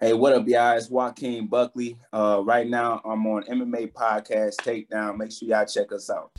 [0.00, 0.76] Hey, what up, y'all?
[0.78, 1.96] It's Joaquin Buckley.
[2.12, 5.16] Uh, right now, I'm on MMA podcast Takedown.
[5.16, 6.30] Make sure y'all check us out.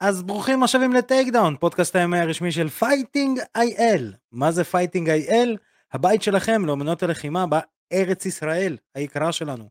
[0.00, 4.12] אז ברוכים השבים ל Takedown, פודקאסט ה MMA הרשמי של Fighting IL.
[4.32, 5.56] מה זה Fighting IL?
[5.92, 9.64] הבית שלכם לאמנות הלחימה בארץ ישראל היקרה שלנו.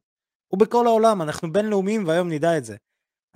[0.52, 2.76] ובכל העולם, אנחנו בינלאומיים והיום נדע את זה.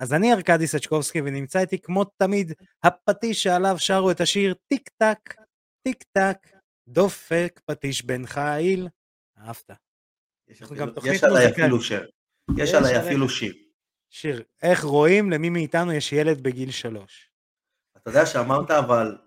[0.02, 2.52] אז אני ארקדי סצ'קובסקי ונמצא איתי כמו תמיד
[2.82, 5.34] הפטיש שעליו שרו את השיר טיק טק,
[5.82, 6.48] טיק טק,
[6.88, 8.88] דופק פטיש בן חיל.
[9.38, 9.70] אהבת.
[10.48, 12.10] יש, אפילו, יש עליי אפילו שיר.
[12.56, 13.54] יש עליי אפילו שיר.
[14.10, 14.42] שיר.
[14.62, 17.30] איך רואים למי מאיתנו יש ילד בגיל שלוש.
[17.96, 19.18] אתה יודע שאמרת אבל,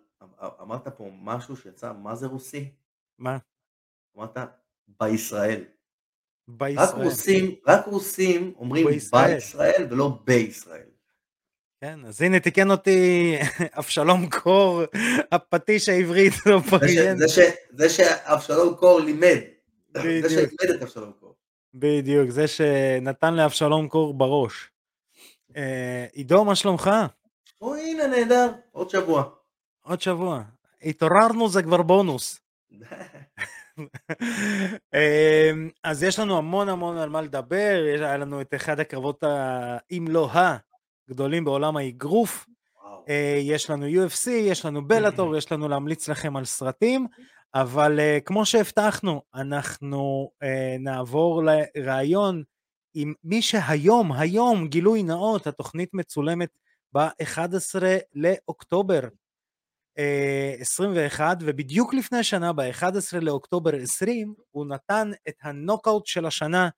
[0.61, 2.71] אמרת פה משהו שיצא, מה זה רוסי?
[3.17, 3.37] מה?
[4.17, 4.37] אמרת
[4.87, 5.63] בישראל.
[6.47, 6.87] בישראל.
[6.87, 10.87] רק רוסים, רק רוסים אומרים בישראל, בישראל ולא בישראל.
[11.81, 13.35] כן, אז הנה תיקן אותי
[13.79, 14.81] אבשלום קור,
[15.31, 17.17] הפטיש העברית לא פרגן.
[17.71, 19.39] זה שאבשלום קור לימד.
[19.93, 21.35] זה שלימד את אבשלום קור.
[21.73, 24.69] בדיוק, זה שנתן לאבשלום קור בראש.
[25.57, 26.89] אה, עידו, מה שלומך?
[27.61, 29.23] או הנה נהדר, עוד שבוע.
[29.81, 30.43] עוד שבוע.
[30.81, 32.39] התעוררנו זה כבר בונוס.
[34.93, 39.23] אמ, אז יש לנו המון המון על מה לדבר, היה לנו את אחד הקרבות,
[39.91, 40.29] אם לא
[41.09, 42.45] הגדולים בעולם האגרוף,
[43.09, 47.07] אה, יש לנו UFC, יש לנו בלאטור, יש לנו להמליץ לכם על סרטים,
[47.55, 52.43] אבל אה, כמו שהבטחנו, אנחנו אה, נעבור לראיון
[52.93, 56.49] עם מי שהיום, היום, גילוי נאות, התוכנית מצולמת
[56.93, 57.81] ב-11
[58.15, 58.99] לאוקטובר
[60.59, 66.69] 21, ובדיוק לפני שנה, ב-11 לאוקטובר 20, הוא נתן את הנוקאוט של השנה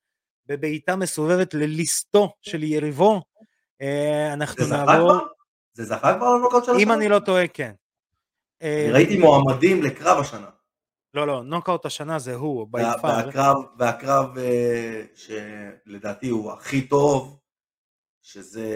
[0.46, 3.22] בבעיטה מסובבת לליסטו של יריבו.
[3.82, 5.14] אה, אנחנו זה נעבור...
[5.14, 5.24] זכה
[5.72, 6.82] זה זכה כבר לנוקאוט של השנה?
[6.82, 7.72] אם אני לא טועה, כן.
[8.62, 10.50] אני ראיתי מועמדים לקרב השנה.
[11.14, 13.08] לא, לא, נוקאוט השנה זה הוא, ביפר.
[13.08, 17.38] והקרב, והקרב אה, שלדעתי הוא הכי טוב,
[18.22, 18.68] שזה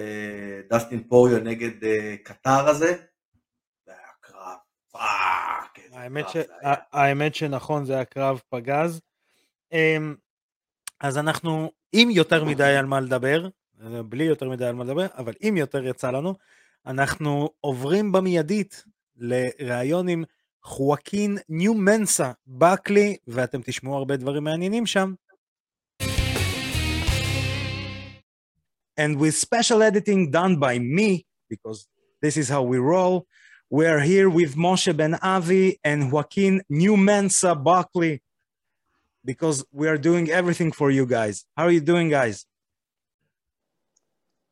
[0.70, 2.96] דסטין פוריו נגד אה, קטר הזה,
[5.92, 6.36] האמת, ש...
[6.92, 9.00] האמת שנכון זה היה קרב פגז.
[9.72, 10.14] אמ,
[11.00, 13.48] אז אנחנו עם יותר מדי על מה לדבר,
[14.08, 16.34] בלי יותר מדי על מה לדבר, אבל אם יותר יצא לנו,
[16.86, 18.84] אנחנו עוברים במיידית
[19.16, 20.24] לראיון עם
[20.62, 25.14] חואקין ניו מנסה בקלי, ואתם תשמעו הרבה דברים מעניינים שם.
[29.00, 31.88] And with special editing done by me, because
[32.20, 33.26] this is how we roll,
[33.72, 38.20] We are here with Moshe Ben Avi and Joaquin New Mensa Buckley
[39.24, 41.46] because we are doing everything for you guys.
[41.56, 42.44] How are you doing, guys?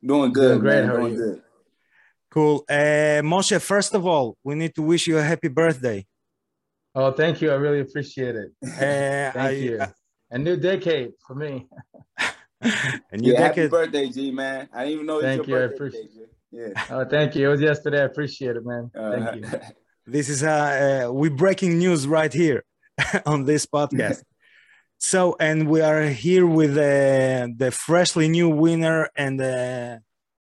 [0.03, 0.87] Doing good, doing great.
[0.87, 0.87] Man.
[0.87, 1.43] How doing good.
[2.31, 2.65] Cool.
[2.67, 6.07] Uh, Moshe, first of all, we need to wish you a happy birthday.
[6.95, 7.51] Oh, thank you.
[7.51, 8.53] I really appreciate it.
[8.65, 9.83] Uh, thank I, you.
[10.31, 11.69] a new decade for me.
[12.63, 13.65] a new yeah, decade.
[13.65, 14.71] Happy birthday, G man.
[14.73, 15.59] I didn't even know thank you.
[15.59, 16.09] I appreciate.
[16.15, 16.69] Day, yeah.
[16.91, 17.49] Oh, thank you.
[17.49, 18.01] It was yesterday.
[18.01, 18.91] I appreciate it, man.
[18.95, 19.61] Uh, thank you.
[20.07, 22.65] this is uh, uh we breaking news right here
[23.27, 24.23] on this podcast.
[24.99, 29.99] so, and we are here with uh, the freshly new winner, and uh,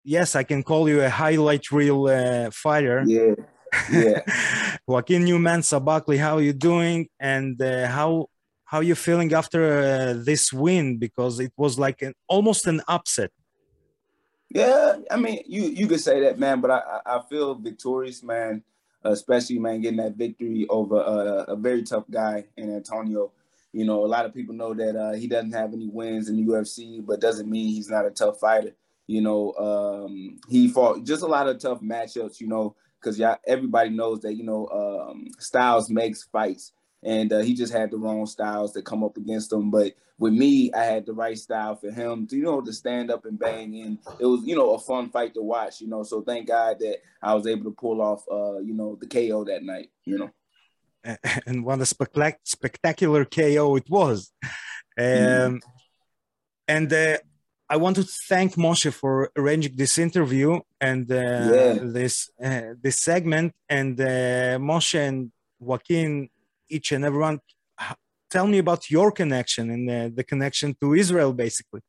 [0.05, 3.03] yes, I can call you a highlight reel uh, fighter.
[3.07, 3.35] Yeah.
[3.91, 4.23] Yeah.
[4.87, 7.09] Joaquin Newman Sabakli, how are you doing?
[7.21, 8.27] And uh, how
[8.65, 10.99] how you feeling after uh, this win?
[10.99, 13.31] Because it was like an almost an upset.
[14.51, 18.63] Yeah, I mean, you you could say that, man, but I I feel victorious, man.
[19.03, 23.31] Especially, man, getting that victory over uh, a very tough guy in Antonio.
[23.73, 26.37] You know, a lot of people know that uh, he doesn't have any wins in
[26.37, 28.73] the UFC, but doesn't mean he's not a tough fighter.
[29.07, 32.41] You know, um, he fought just a lot of tough matchups.
[32.41, 36.73] You know, because yeah, everybody knows that you know um, Styles makes fights
[37.03, 39.71] and uh, he just had the wrong styles to come up against him.
[39.71, 43.11] But with me, I had the right style for him to, you know, to stand
[43.11, 43.81] up and bang.
[43.81, 46.03] And it was, you know, a fun fight to watch, you know.
[46.03, 49.45] So thank God that I was able to pull off, uh, you know, the KO
[49.45, 50.31] that night, you know.
[51.47, 54.31] And what a spectac- spectacular KO it was.
[54.99, 55.57] Um, mm-hmm.
[56.69, 57.17] And uh,
[57.71, 61.79] I want to thank Moshe for arranging this interview and uh, yeah.
[61.81, 63.55] this uh, this segment.
[63.69, 66.29] And uh, Moshe and Joaquin
[66.71, 67.41] each and everyone.
[68.31, 71.81] Tell me about your connection and the, the connection to Israel, basically.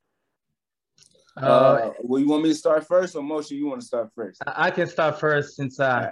[1.40, 4.10] Uh, uh, well, you want me to start first, or Moshe, you want to start
[4.16, 4.42] first?
[4.48, 6.12] I can start first since uh,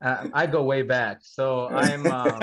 [0.00, 0.30] right.
[0.32, 1.18] I go way back.
[1.22, 2.40] So I'm um,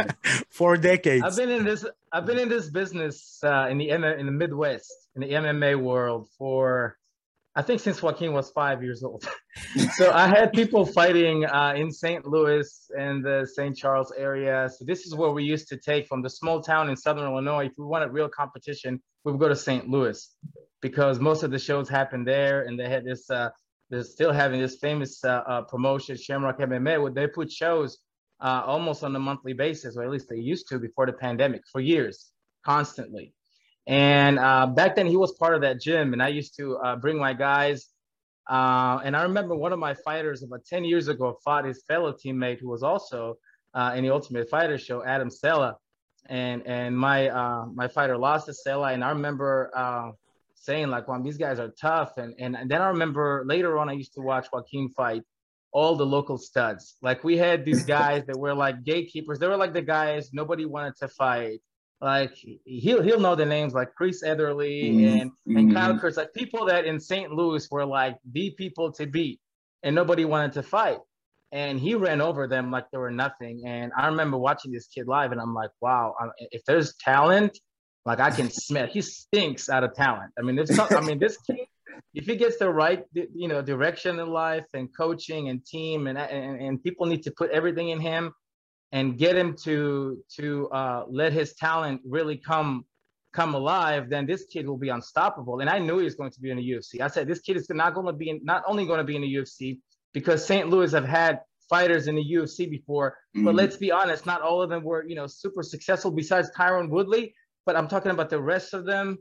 [0.50, 1.24] four decades.
[1.24, 1.86] I've been in this.
[2.12, 6.28] I've been in this business uh, in the in the Midwest in the MMA world
[6.38, 6.98] for
[7.58, 9.26] I think since Joaquin was five years old.
[9.96, 12.26] so I had people fighting uh, in St.
[12.26, 13.76] Louis and the St.
[13.76, 14.70] Charles area.
[14.70, 17.68] So this is where we used to take from the small town in Southern Illinois.
[17.68, 19.90] If we wanted real competition, we would go to St.
[19.90, 20.36] Louis
[20.82, 23.30] because most of the shows happened there, and they had this.
[23.30, 23.50] Uh,
[23.90, 28.00] they're still having this famous uh, uh, promotion, Shamrock MMA, where they put shows
[28.42, 31.62] uh, almost on a monthly basis, or at least they used to before the pandemic,
[31.72, 32.32] for years,
[32.66, 33.35] constantly.
[33.88, 36.96] And uh, back then, he was part of that gym, and I used to uh,
[36.96, 37.88] bring my guys.
[38.50, 42.14] Uh, and I remember one of my fighters about 10 years ago fought his fellow
[42.14, 43.38] teammate who was also
[43.74, 45.78] uh, in the Ultimate Fighter show, Adam Cella.
[46.28, 50.10] And and my uh, my fighter lost to Cella, and I remember uh,
[50.56, 53.90] saying like, "Well, these guys are tough." And, and and then I remember later on,
[53.90, 55.22] I used to watch Joaquin fight
[55.72, 56.96] all the local studs.
[57.04, 59.38] Like we had these guys that were like gatekeepers.
[59.38, 61.60] They were like the guys nobody wanted to fight
[62.06, 65.22] like he'll he'll know the names like Chris Ederle mm-hmm.
[65.22, 66.00] and and Kyle mm-hmm.
[66.00, 67.32] Kurtz, like people that in St.
[67.32, 69.40] Louis were like the people to beat,
[69.82, 71.00] and nobody wanted to fight.
[71.52, 73.64] And he ran over them like they were nothing.
[73.66, 76.14] And I remember watching this kid live, and I'm like, wow,
[76.52, 77.58] if there's talent,
[78.06, 78.86] like I can smell.
[78.86, 80.32] He stinks out of talent.
[80.38, 81.66] I mean, there's I mean, this kid,
[82.14, 86.20] if he gets the right, you know, direction in life and coaching and team, and
[86.20, 88.32] and, and people need to put everything in him
[88.96, 92.86] and get him to to uh, let his talent really come
[93.34, 95.60] come alive, then this kid will be unstoppable.
[95.60, 97.02] And I knew he was going to be in the UFC.
[97.02, 99.18] I said this kid is not going to be in, not only going to be
[99.18, 99.80] in the UFC
[100.14, 100.70] because St.
[100.70, 103.44] Louis have had fighters in the UFC before, mm-hmm.
[103.44, 106.10] but let's be honest, not all of them were you know super successful.
[106.10, 109.18] Besides Tyron Woodley, but I'm talking about the rest of them.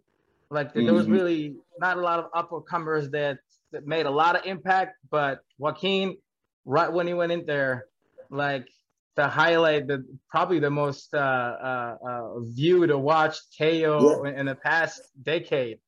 [0.51, 0.85] Like mm-hmm.
[0.85, 1.15] there was mm-hmm.
[1.15, 3.39] really not a lot of uppercomers that
[3.73, 4.93] that made a lot of impact.
[5.11, 6.17] But Joaquin,
[6.65, 7.87] right when he went in there,
[8.31, 8.69] like
[9.17, 14.39] to highlight the probably the most uh, uh, uh, viewed or watched KO yeah.
[14.39, 15.79] in the past decade.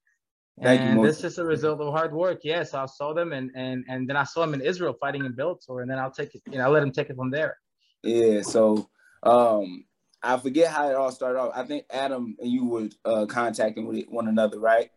[0.62, 2.40] Thank and you, this is a result of hard work.
[2.42, 5.34] Yes, I saw them, and and and then I saw him in Israel fighting in
[5.34, 6.42] Bellator, and then I'll take it.
[6.50, 7.58] You know, I'll let him take it from there.
[8.02, 8.40] Yeah.
[8.40, 8.88] So
[9.22, 9.84] um,
[10.22, 11.52] I forget how it all started off.
[11.54, 14.90] I think Adam and you were uh, contacting with one another, right?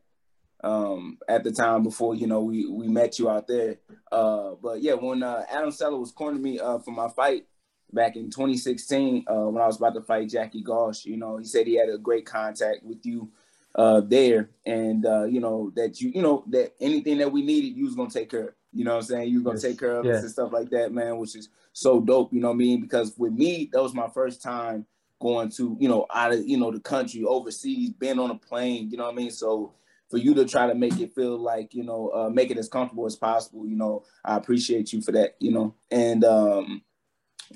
[0.64, 3.78] Um, at the time before you know we we met you out there.
[4.12, 7.46] Uh, but yeah, when uh, Adam Cella was cornering me uh, for my fight,
[7.94, 11.06] back in 2016 uh, when I was about to fight Jackie Gosch.
[11.06, 13.30] You know, he said he had a great contact with you
[13.76, 17.76] uh, there, and uh, you know that you you know that anything that we needed,
[17.76, 18.50] you was gonna take care.
[18.50, 19.30] Of, you know what I'm saying?
[19.30, 19.64] You was gonna yes.
[19.64, 22.34] take care of us and stuff like that, man, which is so dope.
[22.34, 22.82] You know what I mean?
[22.82, 24.86] Because with me, that was my first time
[25.20, 28.90] going to you know out of you know the country, overseas, being on a plane.
[28.90, 29.32] You know what I mean?
[29.32, 29.74] So
[30.10, 32.68] for you to try to make it feel like you know uh, make it as
[32.68, 36.82] comfortable as possible you know i appreciate you for that you know and um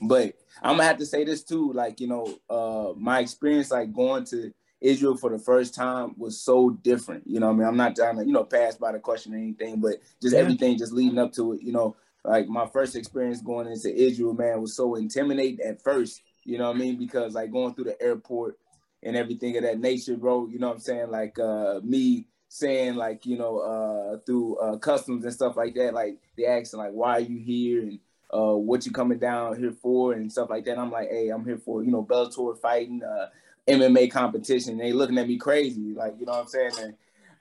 [0.01, 3.93] but I'm gonna have to say this too, like you know, uh, my experience like
[3.93, 4.51] going to
[4.81, 7.23] Israel for the first time was so different.
[7.25, 9.37] You know, I mean, I'm not trying to you know pass by the question or
[9.37, 10.41] anything, but just yeah.
[10.41, 11.61] everything just leading up to it.
[11.61, 11.95] You know,
[12.25, 16.21] like my first experience going into Israel, man, was so intimidating at first.
[16.43, 16.97] You know what I mean?
[16.97, 18.57] Because like going through the airport
[19.01, 20.47] and everything of that nature, bro.
[20.47, 21.11] You know what I'm saying?
[21.11, 25.93] Like uh, me saying like you know uh, through uh, customs and stuff like that.
[25.93, 27.99] Like they asking like, why are you here and
[28.33, 30.79] uh, what you coming down here for and stuff like that.
[30.79, 33.27] I'm like, hey, I'm here for you know Bellator fighting, uh,
[33.69, 34.73] MMA competition.
[34.73, 36.71] And they looking at me crazy, like you know what I'm saying.
[36.79, 36.93] And,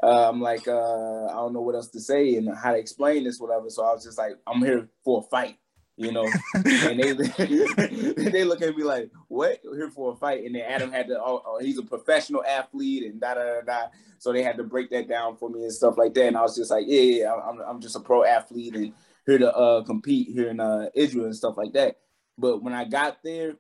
[0.02, 3.22] uh, I'm like, uh, I don't know what else to say and how to explain
[3.24, 3.70] this, whatever.
[3.70, 5.58] So I was just like, I'm here for a fight,
[5.96, 6.28] you know.
[6.54, 7.12] and they
[8.30, 9.60] they look at me like, what?
[9.64, 10.44] We're here for a fight.
[10.44, 13.60] And then Adam had to, oh, oh, he's a professional athlete and da da da
[13.60, 13.86] da.
[14.18, 16.26] So they had to break that down for me and stuff like that.
[16.26, 18.92] And I was just like, yeah, yeah, I'm, I'm just a pro athlete and
[19.26, 21.98] here to uh, compete here in uh, Israel and stuff like that.
[22.38, 23.54] But when I got there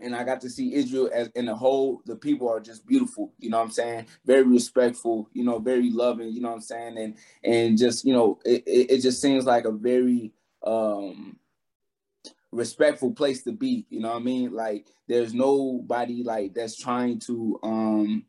[0.00, 3.32] and I got to see Israel as in a whole, the people are just beautiful.
[3.38, 4.06] You know what I'm saying?
[4.24, 5.28] Very respectful.
[5.32, 6.32] You know, very loving.
[6.32, 6.98] You know what I'm saying?
[6.98, 10.32] And and just you know, it, it, just seems like a very
[10.64, 11.38] um
[12.52, 13.86] respectful place to be.
[13.88, 14.52] You know what I mean?
[14.52, 18.24] Like there's nobody like that's trying to um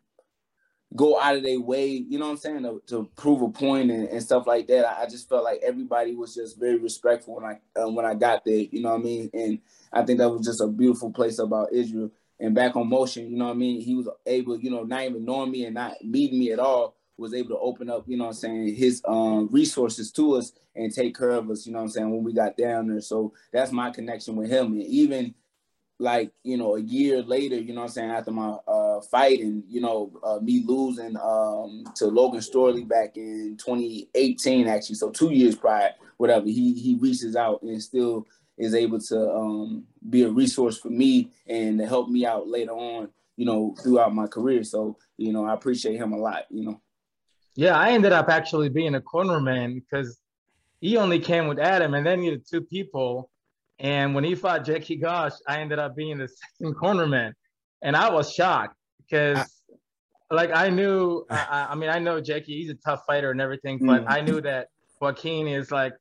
[0.95, 3.91] go out of their way, you know what I'm saying, to, to prove a point
[3.91, 4.85] and, and, stuff like that.
[4.85, 8.13] I, I, just felt like everybody was just very respectful when I uh, when I
[8.13, 9.29] got there, you know what I mean.
[9.33, 9.59] And
[9.91, 12.09] I think that was just a beautiful place about Israel.
[12.39, 13.81] And back on motion, you know what I mean.
[13.81, 16.95] He was able, you know, not even knowing me and not meeting me at all,
[17.17, 20.53] was able to open up, you know what I'm saying, his um, resources to us
[20.75, 23.01] and take care of us, you know what I'm saying, when we got down there.
[23.01, 24.73] So that's my connection with him.
[24.73, 25.33] And even
[25.99, 29.63] like you know a year later you know i'm saying after my uh fight and
[29.67, 35.31] you know uh, me losing um to logan storley back in 2018 actually so two
[35.31, 38.27] years prior whatever he he reaches out and still
[38.57, 42.71] is able to um be a resource for me and to help me out later
[42.71, 46.63] on you know throughout my career so you know i appreciate him a lot you
[46.63, 46.79] know
[47.57, 50.19] Yeah, I ended up actually being a cornerman because
[50.79, 53.31] he only came with Adam, and then he needed two people.
[53.79, 57.33] And when he fought Jackie Gosh, I ended up being the second cornerman,
[57.81, 59.39] and I was shocked because,
[60.31, 61.25] like, I knew.
[61.29, 64.09] I, I, mean, I know Jackie; he's a tough fighter and everything, but mm.
[64.09, 64.69] I knew that
[64.99, 65.93] Joaquin is like,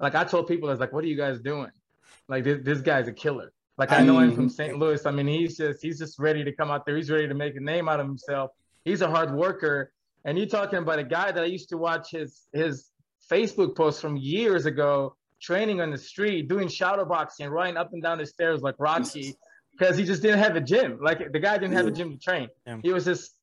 [0.00, 1.70] like I told people, I was like, "What are you guys doing?
[2.28, 4.76] Like, this, this guy's a killer." Like I know him from St.
[4.76, 5.06] Louis.
[5.06, 6.96] I mean, he's just he's just ready to come out there.
[6.96, 8.50] He's ready to make a name out of himself.
[8.84, 9.92] He's a hard worker.
[10.24, 12.90] And you're talking about a guy that I used to watch his his
[13.30, 18.02] Facebook posts from years ago, training on the street, doing shadow boxing, running up and
[18.02, 19.34] down the stairs like Rocky,
[19.72, 20.98] because he just didn't have a gym.
[21.00, 22.48] Like the guy didn't have a gym to train.
[22.66, 22.78] Yeah.
[22.82, 23.34] He was just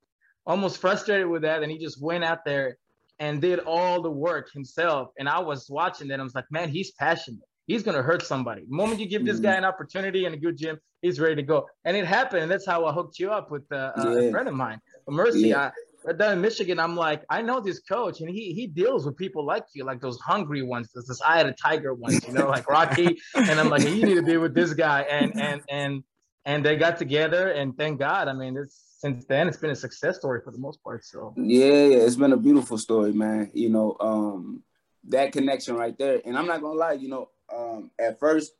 [0.45, 2.77] almost frustrated with that, and he just went out there
[3.19, 5.09] and did all the work himself.
[5.17, 6.19] And I was watching that.
[6.19, 8.61] I was like, man, he's passionate he's going to hurt somebody.
[8.61, 9.59] The moment you give this guy mm-hmm.
[9.59, 11.67] an opportunity and a good gym, he's ready to go.
[11.83, 12.43] And it happened.
[12.43, 14.19] And that's how I hooked you up with uh, yeah.
[14.19, 15.49] a friend of mine, Mercy.
[15.49, 15.59] Yeah.
[15.59, 15.71] I,
[16.13, 19.45] down in Michigan, I'm like, I know this coach, and he he deals with people
[19.45, 22.47] like you, like those hungry ones, those this eye of the tiger ones, you know,
[22.47, 23.17] like Rocky.
[23.35, 26.03] and I'm like, you need to be with this guy, and and and
[26.45, 28.27] and they got together, and thank God.
[28.27, 31.03] I mean, it's since then it's been a success story for the most part.
[31.05, 33.51] So yeah, yeah, it's been a beautiful story, man.
[33.53, 34.63] You know, um,
[35.09, 38.53] that connection right there, and I'm not gonna lie, you know, um, at first,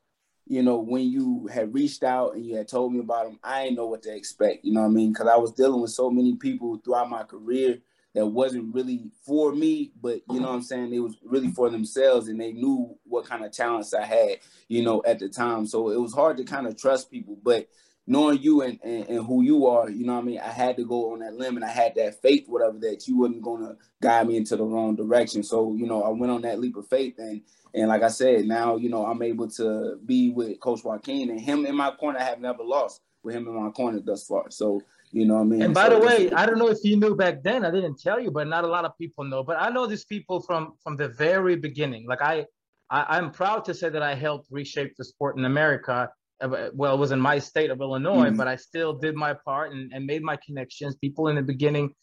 [0.48, 3.64] you know, when you had reached out and you had told me about them, I
[3.64, 4.64] didn't know what to expect.
[4.64, 5.12] You know what I mean?
[5.12, 7.80] Because I was dealing with so many people throughout my career
[8.14, 10.66] that wasn't really for me, but you know what I'm mm-hmm.
[10.66, 10.94] saying?
[10.94, 14.38] It was really for themselves and they knew what kind of talents I had,
[14.70, 15.66] you know, at the time.
[15.66, 17.38] So it was hard to kind of trust people.
[17.44, 17.68] But
[18.08, 20.40] knowing you and, and, and, who you are, you know what I mean?
[20.40, 23.18] I had to go on that limb and I had that faith, whatever, that you
[23.18, 25.42] wasn't gonna guide me into the wrong direction.
[25.44, 27.42] So, you know, I went on that leap of faith and
[27.76, 31.42] and like I said, now, you know, I'm able to be with Coach Joaquin and
[31.42, 32.20] him in my corner.
[32.20, 34.50] I have never lost with him in my corner thus far.
[34.50, 34.82] So,
[35.12, 35.62] you know what I mean?
[35.62, 38.00] And by so the way, I don't know if you knew back then, I didn't
[38.00, 39.44] tell you, but not a lot of people know.
[39.44, 42.06] But I know these people from from the very beginning.
[42.08, 42.46] Like I,
[42.90, 46.10] I am proud to say that I helped reshape the sport in America.
[46.42, 48.36] Uh, well, it was in my state of Illinois, mm-hmm.
[48.36, 50.96] but I still did my part and, and made my connections.
[50.96, 51.94] People in the beginning,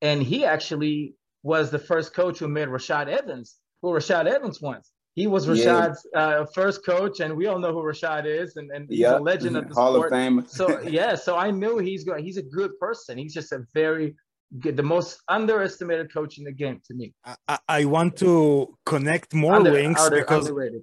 [0.00, 4.90] and he actually was the first coach who made Rashad Evans, who Rashad Evans once.
[5.14, 6.20] He was Rashad's yeah.
[6.20, 9.20] uh, first coach, and we all know who Rashad is, and, and he's yep.
[9.20, 10.12] a legend of the Hall sport.
[10.12, 10.44] of Fame.
[10.46, 12.24] so yeah, so I knew he's going.
[12.24, 13.18] He's a good person.
[13.18, 14.14] He's just a very
[14.60, 17.12] good, the most underestimated coach in the game to me.
[17.48, 20.82] I, I want to connect more Under, wings under, because underrated.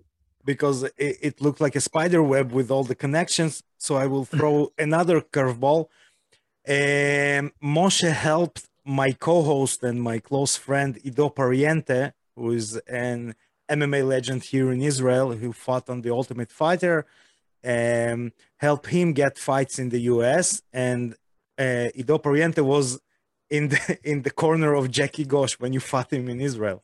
[0.51, 3.54] Because it, it looked like a spider web with all the connections.
[3.86, 4.56] So I will throw
[4.88, 5.82] another curveball.
[6.77, 8.63] Um, Moshe helped
[9.04, 12.70] my co-host and my close friend Ido Pariente, who is
[13.08, 13.36] an
[13.70, 17.06] MMA legend here in Israel who fought on the Ultimate Fighter,
[17.75, 18.22] um,
[18.68, 20.62] help him get fights in the US.
[20.72, 21.16] And
[21.66, 22.88] uh, Ido Pariente was
[23.50, 26.80] in the in the corner of Jackie Gosh when you fought him in Israel.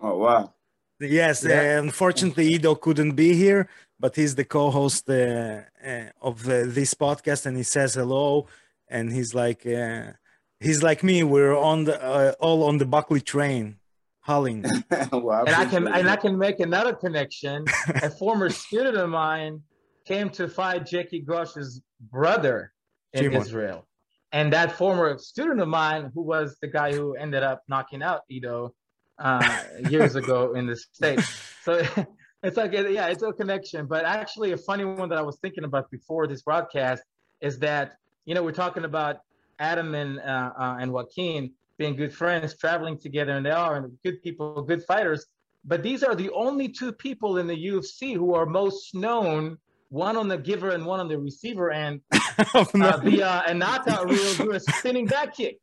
[0.00, 0.54] Oh wow!
[1.00, 1.78] Yes, yeah.
[1.78, 7.46] uh, unfortunately Ido couldn't be here, but he's the co-host uh, uh, of this podcast,
[7.46, 8.46] and he says hello,
[8.88, 10.12] and he's like uh,
[10.60, 11.22] he's like me.
[11.22, 13.76] We're on the uh, all on the Buckley train
[14.20, 14.62] Holling.
[15.12, 17.64] well, and I can and I can make another connection.
[18.02, 19.62] a former student of mine
[20.06, 22.72] came to fight Jackie Gosh's brother
[23.14, 23.40] in G1.
[23.40, 23.86] Israel.
[24.32, 28.20] And that former student of mine, who was the guy who ended up knocking out
[28.28, 28.74] Ido
[29.20, 29.58] uh,
[29.88, 31.28] years ago in the States.
[31.62, 31.82] So
[32.42, 33.86] it's like, yeah, it's a connection.
[33.86, 37.02] But actually, a funny one that I was thinking about before this broadcast
[37.40, 39.18] is that, you know, we're talking about
[39.58, 43.96] Adam and, uh, uh, and Joaquin being good friends, traveling together, and they are and
[44.04, 45.26] good people, good fighters.
[45.64, 49.58] But these are the only two people in the UFC who are most known,
[49.90, 52.00] one on the giver and one on the receiver end,
[52.54, 52.90] oh, no.
[52.90, 55.58] uh, via a knockout rule do a spinning back kick.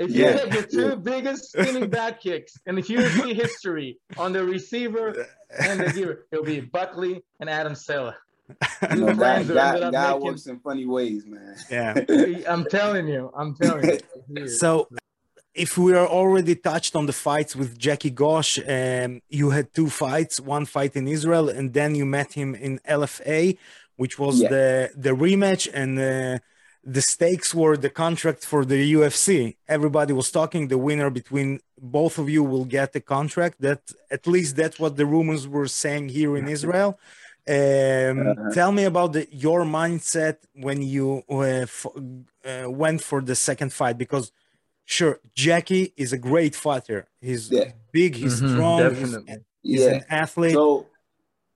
[0.00, 0.36] If you yeah.
[0.36, 0.94] take the two yeah.
[0.94, 5.26] biggest spinning back kicks in the UFC history on the receiver
[5.60, 8.16] and the giver, it'll be Buckley and Adam Cella.
[8.94, 11.56] No, God, God, God works in funny ways, man.
[11.68, 11.94] Yeah,
[12.48, 14.48] I'm telling you, I'm telling you.
[14.48, 14.86] So
[15.56, 19.88] if we are already touched on the fights with Jackie Gosh, um, you had two
[19.88, 23.56] fights, one fight in Israel, and then you met him in LFA,
[23.96, 24.48] which was yeah.
[24.48, 26.38] the the rematch, and uh,
[26.84, 29.56] the stakes were the contract for the UFC.
[29.66, 33.56] Everybody was talking the winner between both of you will get the contract.
[33.60, 36.90] That at least that's what the rumors were saying here in Israel.
[37.48, 38.50] Um, uh-huh.
[38.52, 41.86] Tell me about the, your mindset when you uh, f-
[42.44, 44.32] uh, went for the second fight because
[44.86, 47.06] sure, Jackie is a great fighter.
[47.20, 47.72] He's yeah.
[47.92, 49.24] big, he's mm-hmm, strong, definitely.
[49.62, 49.90] he's, he's yeah.
[49.96, 50.52] an athlete.
[50.54, 50.86] So,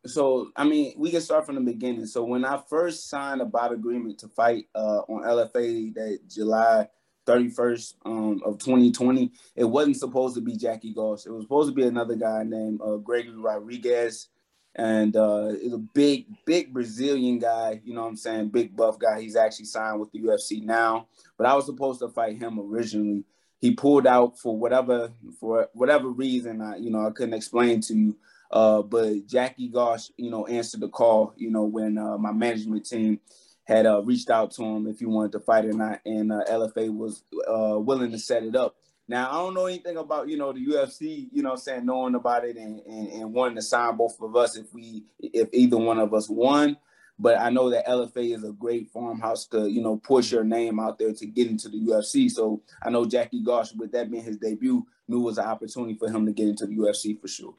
[0.04, 2.06] so I mean, we can start from the beginning.
[2.06, 6.88] So when I first signed a bout agreement to fight uh, on LFA that July
[7.26, 9.30] 31st um, of 2020.
[9.54, 11.26] It wasn't supposed to be Jackie Goss.
[11.26, 14.28] It was supposed to be another guy named uh, Gregory Rodriguez.
[14.76, 18.48] And uh, it's a big, big Brazilian guy, you know what I'm saying?
[18.48, 19.20] Big buff guy.
[19.20, 21.08] He's actually signed with the UFC now.
[21.36, 23.24] But I was supposed to fight him originally.
[23.60, 27.94] He pulled out for whatever for whatever reason I, you know, I couldn't explain to
[27.94, 28.16] you.
[28.50, 32.86] Uh, but Jackie Gosh, you know, answered the call, you know, when uh, my management
[32.86, 33.20] team
[33.64, 36.42] had uh, reached out to him if he wanted to fight or not, and uh,
[36.50, 38.74] LFA was uh, willing to set it up.
[39.10, 42.44] Now I don't know anything about you know the UFC, you know, saying knowing about
[42.44, 45.98] it and, and, and wanting to sign both of us if we if either one
[45.98, 46.76] of us won.
[47.18, 50.78] But I know that LFA is a great farmhouse to you know push your name
[50.78, 52.30] out there to get into the UFC.
[52.30, 55.94] So I know Jackie Gosh, with that being his debut, knew it was an opportunity
[55.98, 57.56] for him to get into the UFC for sure.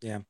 [0.00, 0.20] Yeah,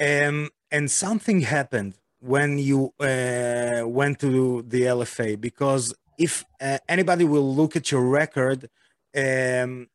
[0.00, 7.24] um, and something happened when you uh, went to the LFA because if uh, anybody
[7.24, 8.70] will look at your record,
[9.14, 9.86] um,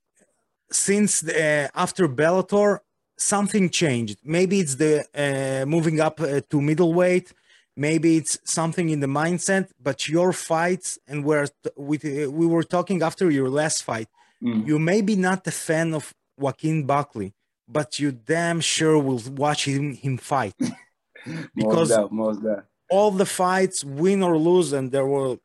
[0.72, 2.80] since the, uh, after Bellator,
[3.18, 4.18] something changed.
[4.24, 7.34] Maybe it's the uh, moving up uh, to middleweight.
[7.76, 9.70] Maybe it's something in the mindset.
[9.82, 11.48] But your fights, and we're
[11.78, 11.98] we,
[12.28, 14.08] we were talking after your last fight.
[14.44, 14.68] Mm.
[14.68, 17.34] You may be not a fan of Joaquin Buckley,
[17.68, 20.56] but you damn sure will watch him, him fight.
[21.56, 22.42] because most most
[22.90, 25.38] all the fights, win or lose, and there were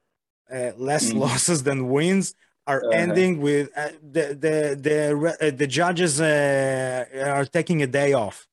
[0.50, 1.18] uh, less mm.
[1.24, 2.34] losses than wins,
[2.66, 7.86] are uh, ending with uh, the the the uh, the judges uh, are taking a
[7.86, 8.46] day off.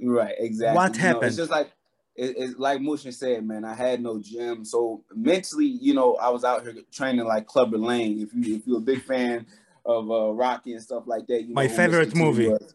[0.00, 0.76] Right, exactly.
[0.76, 1.22] What you happened?
[1.22, 1.70] Know, it's just like
[2.14, 3.64] it, it's like Mushin said, man.
[3.64, 7.78] I had no gym, so mentally, you know, I was out here training like Clubber
[7.78, 8.20] Lang.
[8.20, 9.46] If you if you're a big fan
[9.84, 12.48] of uh, Rocky and stuff like that, you my favorite movie.
[12.48, 12.74] Was.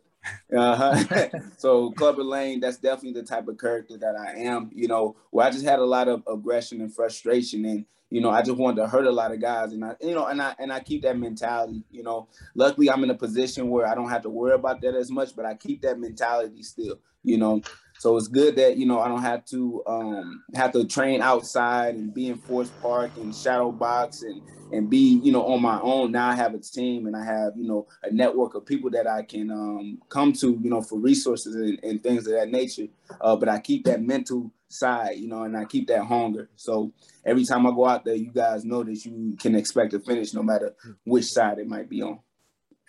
[0.55, 1.29] Uh-huh.
[1.57, 5.47] so Clubber Lang, that's definitely the type of character that I am, you know, where
[5.47, 8.81] I just had a lot of aggression and frustration and you know, I just wanted
[8.81, 11.01] to hurt a lot of guys and I you know, and I and I keep
[11.03, 12.27] that mentality, you know.
[12.53, 15.35] Luckily I'm in a position where I don't have to worry about that as much,
[15.35, 17.61] but I keep that mentality still, you know.
[18.01, 21.93] So it's good that you know I don't have to um, have to train outside
[21.93, 24.41] and be in Forest Park and shadow box and
[24.71, 26.11] and be you know on my own.
[26.11, 29.05] Now I have a team and I have you know a network of people that
[29.05, 32.87] I can um, come to you know for resources and, and things of that nature.
[33.21, 36.49] Uh, but I keep that mental side, you know, and I keep that hunger.
[36.55, 36.91] So
[37.23, 40.33] every time I go out there, you guys know that you can expect to finish
[40.33, 40.73] no matter
[41.03, 42.17] which side it might be on.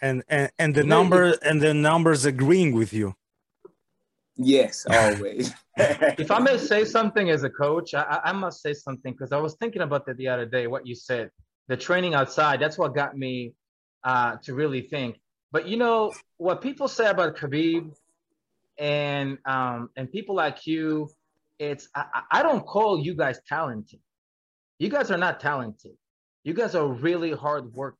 [0.00, 3.14] And and, and the number and the numbers agreeing with you.
[4.36, 5.52] Yes, always.
[5.76, 9.38] if I may say something as a coach, I, I must say something because I
[9.38, 10.66] was thinking about that the other day.
[10.66, 11.30] What you said,
[11.68, 13.54] the training outside, that's what got me
[14.04, 15.20] uh, to really think.
[15.50, 17.94] But you know what people say about Khabib
[18.78, 21.10] and um, and people like you,
[21.58, 24.00] it's I, I don't call you guys talented.
[24.78, 25.92] You guys are not talented.
[26.44, 27.98] You guys are really hard workers.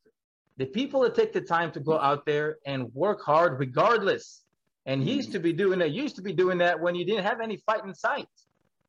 [0.56, 4.41] The people that take the time to go out there and work hard, regardless
[4.86, 5.92] and he used to be doing that.
[5.92, 8.28] You used to be doing that when you didn't have any fight in sight.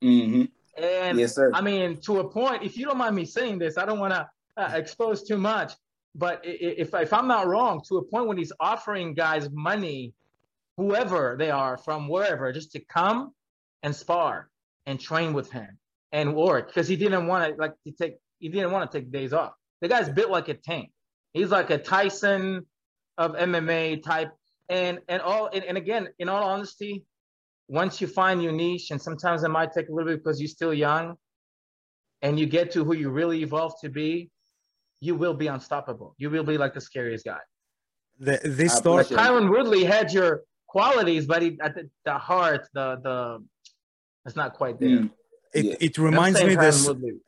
[0.03, 0.43] Mm-hmm.
[0.83, 1.51] And yes, sir.
[1.53, 4.13] I mean, to a point, if you don't mind me saying this, I don't want
[4.13, 4.27] to
[4.57, 5.73] uh, expose too much.
[6.15, 10.13] But if, if I'm not wrong, to a point when he's offering guys money,
[10.77, 13.33] whoever they are from wherever, just to come
[13.83, 14.49] and spar
[14.85, 15.77] and train with him
[16.11, 19.11] and work because he didn't want to like to take he didn't want to take
[19.11, 19.53] days off.
[19.81, 20.91] The guy's built like a tank.
[21.33, 22.65] He's like a Tyson
[23.17, 24.31] of MMA type
[24.69, 27.03] and and all and, and again in all honesty
[27.67, 30.47] once you find your niche and sometimes it might take a little bit because you're
[30.47, 31.15] still young
[32.21, 34.29] and you get to who you really evolve to be
[35.03, 36.15] you will be unstoppable.
[36.17, 37.43] You will be like the scariest guy.
[38.19, 42.87] The, this story Tyron Woodley had your qualities but he, at the, the heart the
[43.05, 43.43] the
[44.25, 45.01] it's not quite there.
[45.01, 45.11] Mm.
[45.53, 45.87] it, yeah.
[45.87, 46.77] it reminds me this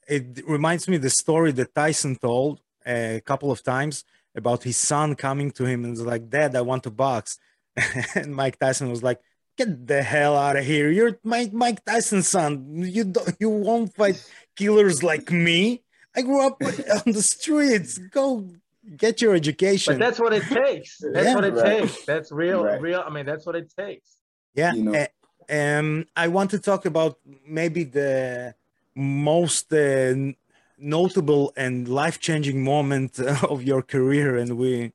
[0.07, 3.95] it reminds me the story that Tyson told a couple of times
[4.35, 7.39] about his son coming to him and was like, Dad, I want to box.
[8.15, 9.19] and Mike Tyson was like,
[9.57, 10.91] Get the hell out of here.
[10.91, 12.83] You're Mike, Mike Tyson's son.
[12.83, 14.21] You don't, you won't fight
[14.57, 15.81] killers like me.
[16.13, 17.97] I grew up on the streets.
[17.97, 18.49] Go
[18.97, 19.93] get your education.
[19.93, 20.97] But that's what it takes.
[21.13, 21.81] That's yeah, what it right.
[21.83, 22.05] takes.
[22.05, 22.81] That's real, right.
[22.81, 23.03] real.
[23.05, 24.17] I mean, that's what it takes.
[24.53, 24.73] Yeah.
[24.73, 25.07] You know?
[25.49, 27.17] um, I want to talk about
[27.47, 28.55] maybe the
[28.93, 30.33] most uh,
[30.77, 34.91] notable and life-changing moment of your career and we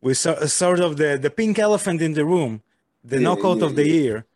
[0.00, 2.62] we saw sort of the the pink elephant in the room
[3.04, 3.94] the yeah, knockout yeah, of the yeah.
[3.94, 4.26] year.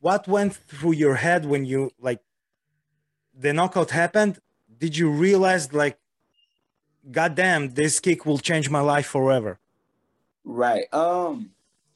[0.00, 2.20] What went through your head when you like
[3.38, 4.38] the knockout happened?
[4.78, 5.98] Did you realize like
[7.10, 9.58] god damn this kick will change my life forever
[10.44, 11.50] right um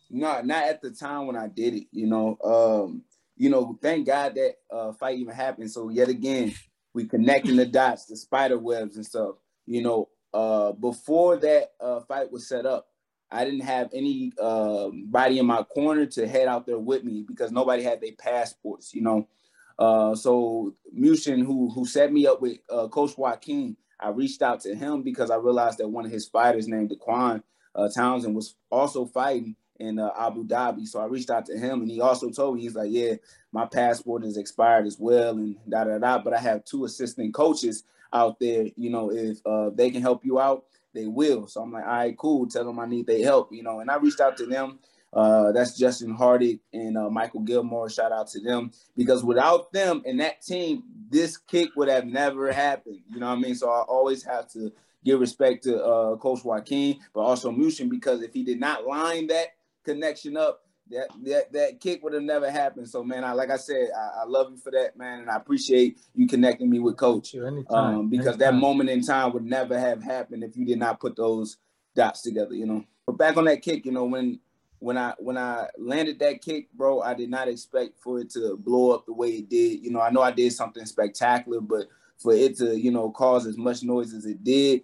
[0.08, 3.02] no not at the time when i did it you know um
[3.36, 5.70] you know thank god that uh fight even happened.
[5.70, 6.54] So yet again
[6.94, 9.36] we connecting the dots, the spider webs and stuff.
[9.66, 12.86] You know, uh, before that uh, fight was set up,
[13.30, 17.24] I didn't have any uh, body in my corner to head out there with me
[17.26, 19.28] because nobody had their passports, you know.
[19.76, 24.60] Uh, so Mushin, who who set me up with uh, Coach Joaquin, I reached out
[24.60, 27.42] to him because I realized that one of his fighters named Daquan
[27.74, 30.86] uh, Townsend was also fighting in uh, Abu Dhabi.
[30.86, 33.14] So I reached out to him, and he also told me he's like, "Yeah,
[33.52, 37.34] my passport is expired as well, and da da da." But I have two assistant
[37.34, 38.66] coaches out there.
[38.76, 41.46] You know, if uh, they can help you out, they will.
[41.46, 43.52] So I'm like, "All right, cool." Tell them I need their help.
[43.52, 44.78] You know, and I reached out to them.
[45.12, 47.88] Uh, that's Justin Hardy and uh, Michael Gilmore.
[47.88, 52.50] Shout out to them because without them and that team, this kick would have never
[52.50, 52.98] happened.
[53.12, 53.54] You know what I mean?
[53.54, 54.72] So I always have to
[55.04, 59.28] give respect to uh, Coach Joaquin, but also Mushin because if he did not line
[59.28, 59.48] that
[59.84, 62.88] connection up, that that that kick would have never happened.
[62.88, 65.36] So man, I like I said, I, I love you for that, man, and I
[65.36, 67.34] appreciate you connecting me with Coach.
[67.70, 68.38] Um, because anytime.
[68.38, 71.56] that moment in time would never have happened if you did not put those
[71.94, 72.84] dots together, you know.
[73.06, 74.40] But back on that kick, you know, when
[74.78, 78.56] when I when I landed that kick, bro, I did not expect for it to
[78.56, 79.82] blow up the way it did.
[79.82, 83.46] You know, I know I did something spectacular, but for it to, you know, cause
[83.46, 84.82] as much noise as it did,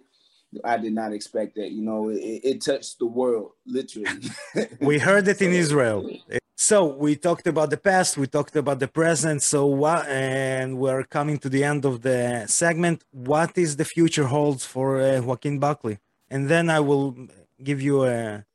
[0.63, 1.71] I did not expect that.
[1.71, 4.29] You know, it, it touched the world literally.
[4.81, 6.09] we heard it in Israel.
[6.55, 9.41] So we talked about the past, we talked about the present.
[9.41, 10.07] So what?
[10.07, 13.03] And we're coming to the end of the segment.
[13.11, 15.97] What is the future holds for uh, Joaquin Buckley?
[16.29, 17.15] And then I will
[17.63, 18.45] give you a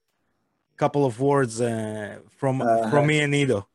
[0.77, 3.67] couple of words uh, from uh, from me and Ido.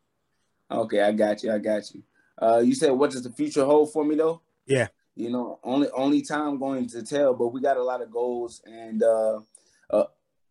[0.70, 1.52] Okay, I got you.
[1.52, 2.02] I got you.
[2.42, 4.42] Uh, you said what does the future hold for me though?
[4.66, 7.34] Yeah you know, only only time going to tell.
[7.34, 9.40] But we got a lot of goals, and uh,
[9.90, 10.06] uh,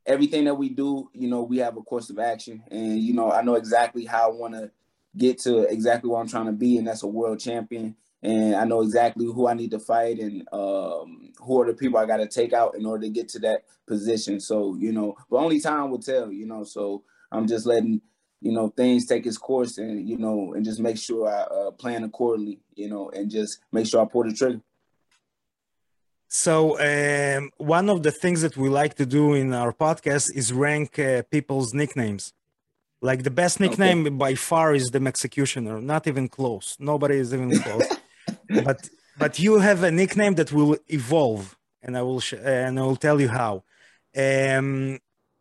[0.07, 3.31] everything that we do, you know, we have a course of action, and you know,
[3.31, 4.70] I know exactly how I want to
[5.16, 7.96] get to exactly where I'm trying to be, and that's a world champion.
[8.23, 11.99] And I know exactly who I need to fight, and um, who are the people
[11.99, 14.40] I got to take out in order to get to that position.
[14.40, 16.31] So you know, but only time will tell.
[16.31, 18.03] You know, so I'm just letting
[18.40, 21.70] you know things take its course and you know and just make sure I uh,
[21.72, 24.61] plan accordingly you know and just make sure I pull the trigger.
[26.33, 30.53] So um, one of the things that we like to do in our podcast is
[30.53, 32.33] rank uh, people's nicknames.
[33.03, 34.11] Like the best nickname okay.
[34.11, 36.76] by far is the Executioner, not even close.
[36.79, 37.88] Nobody is even close.
[38.64, 42.83] but but you have a nickname that will evolve, and I will sh- and I
[42.83, 43.64] will tell you how.
[44.16, 44.98] Um,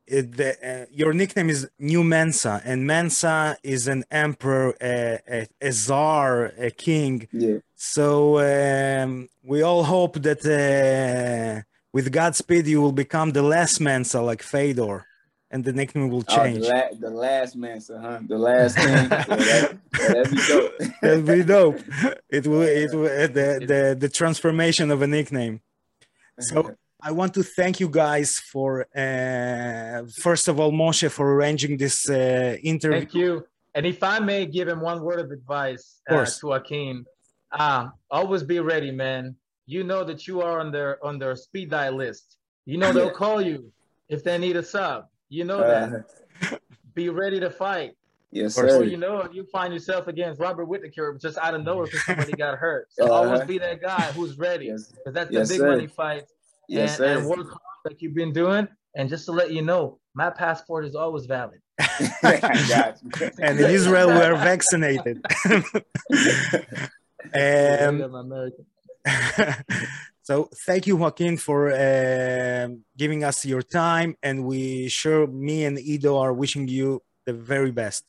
[0.09, 5.47] it, the, uh, your nickname is New Mensa, and Mensa is an emperor, a, a,
[5.61, 7.27] a czar, a king.
[7.31, 7.57] Yeah.
[7.75, 11.61] So um, we all hope that uh,
[11.93, 15.05] with Godspeed you will become the last Mensa like Fedor,
[15.51, 16.65] and the nickname will change.
[16.65, 18.19] Oh, the, la- the, last Mensa, huh?
[18.27, 18.87] The last king.
[18.89, 20.73] yeah, that, that'd be dope.
[21.01, 21.79] that'd be dope.
[22.29, 22.61] It will.
[22.61, 23.05] It will.
[23.05, 25.61] Uh, the, the the transformation of a nickname.
[26.39, 26.75] So.
[27.01, 32.09] I want to thank you guys for, uh, first of all, Moshe, for arranging this
[32.09, 32.99] uh, interview.
[32.99, 33.45] Thank you.
[33.73, 37.05] And if I may give him one word of advice uh, to Joaquin,
[37.51, 39.35] uh, always be ready, man.
[39.65, 42.37] You know that you are on their on their speed dial list.
[42.65, 43.71] You know they'll call you
[44.09, 45.05] if they need a sub.
[45.29, 46.05] You know that.
[46.51, 46.57] Uh,
[46.95, 47.95] be ready to fight.
[48.31, 48.69] Yes, sir.
[48.69, 52.31] So you know, you find yourself against Robert Whittaker just out of nowhere because somebody
[52.37, 52.87] got hurt.
[52.91, 55.13] So uh, always be that guy who's ready because yes.
[55.13, 55.69] that's the big sir.
[55.69, 56.25] money fight
[56.69, 58.67] yes, and, and work hard like you've been doing.
[58.95, 61.59] And just to let you know, my passport is always valid.
[62.23, 65.23] and in Israel, we are vaccinated.
[67.33, 68.51] um,
[70.23, 75.79] so thank you, Joaquin, for uh, giving us your time, and we sure me and
[75.79, 78.03] Ido are wishing you the very best.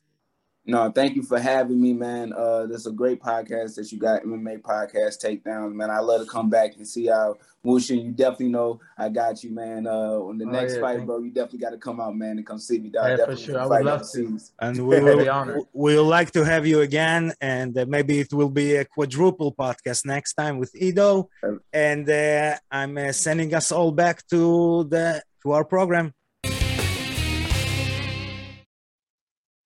[0.71, 2.33] No, thank you for having me, man.
[2.33, 5.91] Uh, this is a great podcast that you got, MMA podcast takedowns, man.
[5.91, 7.99] I love to come back and see how Mushin.
[7.99, 9.89] You definitely know I got you, man.
[9.89, 12.39] Uh, on the oh, next yeah, fight, bro, you definitely got to come out, man,
[12.39, 13.19] and come see me, dog.
[13.19, 13.59] Yeah, for sure.
[13.59, 14.39] I would love to.
[14.39, 18.49] See and we will, we'll like to have you again, and uh, maybe it will
[18.49, 21.29] be a quadruple podcast next time with Ido.
[21.73, 26.15] And uh, I'm uh, sending us all back to the to our program.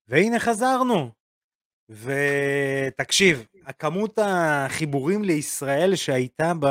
[0.08, 1.10] והנה חזרנו.
[1.88, 6.66] ותקשיב, הכמות החיבורים לישראל שהייתה, ב,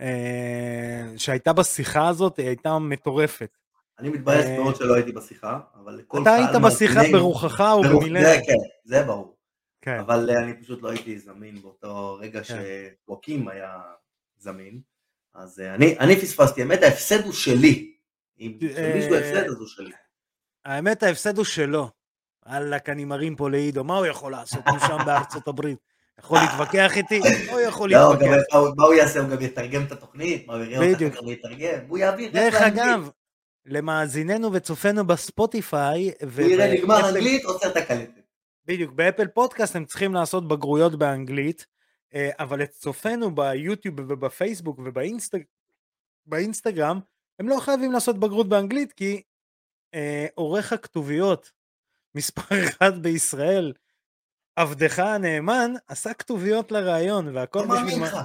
[0.00, 3.58] אה, שהייתה בשיחה הזאת הייתה מטורפת.
[3.98, 8.20] אני מתבאס אה, מאוד שלא הייתי בשיחה, אבל לכל אתה היית בשיחה ברוחך ובמילה.
[8.20, 8.52] זה כן,
[8.84, 9.36] זה ברור.
[9.80, 9.98] כן.
[9.98, 12.54] אבל אה, אני פשוט לא הייתי זמין באותו רגע כן.
[13.06, 13.80] שוואקים היה
[14.36, 14.80] זמין.
[15.34, 17.92] אז אני, אני פספסתי, האמת ההפסד הוא שלי.
[18.40, 18.58] אם
[18.94, 19.92] מישהו הפסד אז הוא שלי.
[20.64, 21.90] האמת ההפסד הוא שלו.
[22.48, 24.68] וואלכ, אני מרים פה לעידו, מה הוא יכול לעשות?
[24.68, 25.78] הוא שם בארצות הברית.
[26.18, 27.20] יכול להתווכח איתי,
[27.52, 28.54] או יכול לא, להתווכח.
[28.54, 29.20] לא, מה הוא יעשה?
[29.20, 30.46] הוא גם יתרגם את התוכנית?
[30.46, 31.78] מה, הוא אותך גם להתרגם?
[31.88, 33.10] הוא יעביר דרך אגב,
[33.66, 38.20] למאזיננו וצופינו בספוטיפיי, הוא יראה נגמר אנגלית, עוצר את הקלטת.
[38.66, 41.66] בדיוק, באפל פודקאסט הם צריכים לעשות בגרויות באנגלית,
[42.14, 44.80] אה, אבל את צופינו ביוטיוב ובפייסבוק
[46.26, 47.00] ובאינסטגרם,
[47.38, 49.22] הם לא חייבים לעשות בגרות באנגלית, כי
[49.94, 51.52] אה, עורך הכתוביות
[52.16, 53.72] מספר אחד בישראל,
[54.56, 57.74] עבדך הנאמן, עשה כתוביות לראיון, והכל בשביל...
[57.74, 58.16] לא מאמין לך.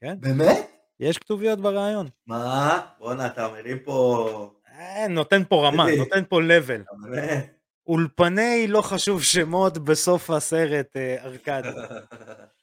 [0.00, 0.20] כן?
[0.20, 0.70] באמת?
[1.00, 2.08] יש כתוביות בראיון.
[2.26, 2.80] מה?
[2.98, 4.50] בואנה, אתה מרים פה...
[4.68, 6.82] אה, נותן פה רמה, נותן פה לבל.
[7.86, 11.68] אולפני לא חשוב שמות בסוף הסרט, אה, ארכדי.
[11.68, 11.98] אה,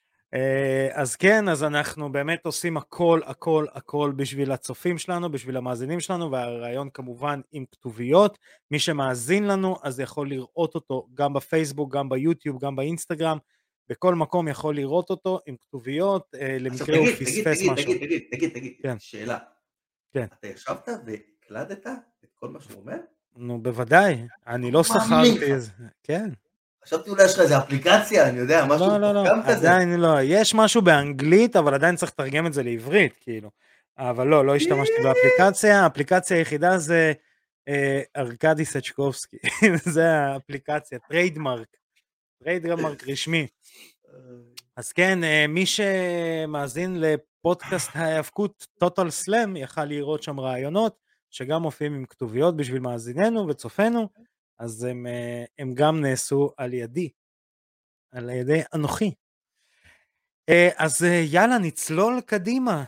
[0.94, 6.32] אז כן, אז אנחנו באמת עושים הכל, הכל, הכל בשביל הצופים שלנו, בשביל המאזינים שלנו,
[6.32, 8.38] והרעיון כמובן עם כתוביות.
[8.72, 13.38] מי שמאזין לנו, אז יכול לראות אותו גם בפייסבוק, גם ביוטיוב, גם באינסטגרם.
[13.89, 17.76] בכל מקום יכול לראות אותו עם כתוביות, אה, למקרה הוא פספס משהו.
[17.76, 19.00] תגיד, תגיד, תגיד, תגיד, כן.
[19.00, 19.38] שאלה.
[20.13, 20.26] כן.
[20.39, 21.88] אתה ישבת והקלדת
[22.24, 22.98] את כל מה שהוא אומר?
[23.36, 24.28] נו, בוודאי.
[24.48, 25.72] אני לא שכרתי את זה.
[26.04, 26.30] כן.
[26.86, 30.17] חשבתי אולי יש לך איזה אפליקציה, אני יודע, משהו לא, לא, לא, עדיין לא.
[30.24, 33.50] יש משהו באנגלית, אבל עדיין צריך לתרגם את זה לעברית, כאילו.
[33.98, 37.13] אבל לא, לא השתמשתי באפליקציה, האפליקציה היחידה זה
[37.67, 39.38] אה, ארכדי סצ'קובסקי,
[39.96, 41.67] זה האפליקציה, trademark,
[42.44, 43.48] trademark רשמי.
[44.76, 50.96] אז כן, אה, מי שמאזין לפודקאסט ההיאבקות Total Slam יכל לראות שם ראיונות
[51.30, 54.10] שגם מופיעים עם כתוביות בשביל מאזיננו וצופינו,
[54.62, 57.10] אז הם, אה, הם גם נעשו על ידי,
[58.12, 59.13] על ידי אנוכי.
[60.50, 62.84] אה, אז יאללה, נצלול קדימה.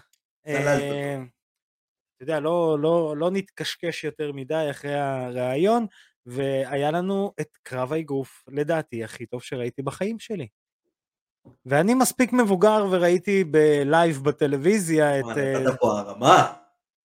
[2.15, 5.85] אתה יודע, לא, לא, לא נתקשקש יותר מדי אחרי הראיון,
[6.25, 10.47] והיה לנו את קרב האגרוף, לדעתי, הכי טוב שראיתי בחיים שלי.
[11.65, 15.25] ואני מספיק מבוגר וראיתי ב live בטלוויזיה את...
[15.25, 16.53] נתת אה, פה הרמה?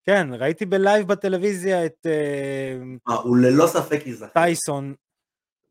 [0.05, 2.05] כן, ראיתי ב live בטלוויזיה את...
[2.05, 4.33] אה, מה, הוא ללא ספק ייזכר.
[4.33, 4.95] טייסון.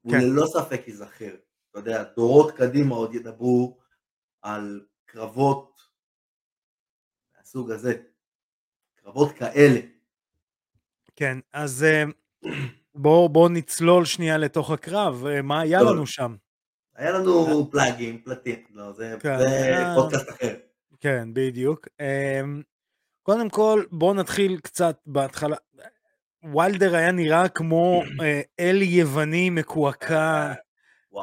[0.01, 0.21] הוא כן.
[0.21, 1.35] ללא ספק ייזכר.
[1.71, 3.79] אתה יודע, דורות קדימה עוד ידברו
[4.43, 5.81] על קרבות
[7.37, 7.95] מהסוג הזה.
[8.95, 9.81] קרבות כאלה.
[11.17, 12.05] כן, אז אה,
[12.95, 16.37] בואו בוא נצלול שנייה לתוך הקרב, מה היה לנו שם?
[16.95, 20.55] היה לנו פלאגים, פלטים, לא, זה, כן, זה פודקאסט אחר.
[21.01, 21.89] כן, בדיוק.
[23.29, 25.57] קודם כל, בואו נתחיל קצת בהתחלה.
[26.55, 30.53] וילדר היה נראה כמו אה, אל יווני מקועקע.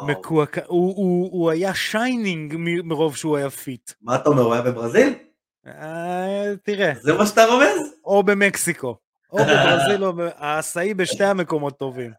[0.08, 3.92] מקועקע, הוא, הוא, הוא היה shining מרוב שהוא היה fit.
[4.02, 5.14] מה אתה אומר, הוא היה בברזיל?
[5.68, 6.94] אה, תראה.
[7.02, 7.94] זה מה שאתה רומז?
[8.06, 8.98] או במקסיקו.
[9.32, 10.14] או בברזיל או...
[10.38, 12.12] האסאי בשתי המקומות טובים.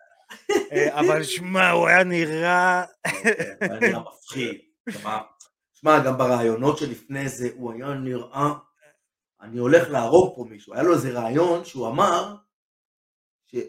[0.72, 2.84] אה, אבל שמע, הוא היה נראה...
[3.02, 4.56] כן, הוא היה נראה מפחיד.
[5.80, 8.52] שמע, גם בראיונות שלפני זה, הוא היה נראה...
[9.40, 10.74] אני הולך להרוג פה מישהו.
[10.74, 12.36] היה לו איזה רעיון שהוא אמר
[13.46, 13.64] שאני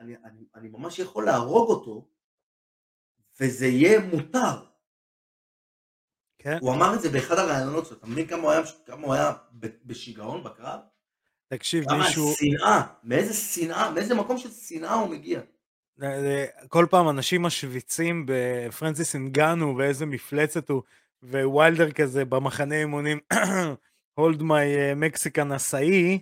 [0.00, 2.08] אני, אני ממש יכול להרוג אותו,
[3.40, 4.64] וזה יהיה מותר.
[6.38, 6.58] כן.
[6.60, 9.32] הוא אמר את זה באחד הרעיונות שלו, אתה מבין כמה הוא היה, כמה הוא היה
[9.84, 10.80] בשיגעון בקרב?
[11.48, 12.24] תקשיב, מישהו...
[12.26, 15.40] כמה שנאה, מאיזה שנאה, מאיזה מקום של שנאה הוא מגיע.
[16.68, 20.82] כל פעם אנשים משוויצים בפרנסיס אנגנו ואיזה מפלצת הוא,
[21.22, 23.18] ווילדר כזה במחנה אימונים,
[24.18, 26.18] hold my Mexican עשאי,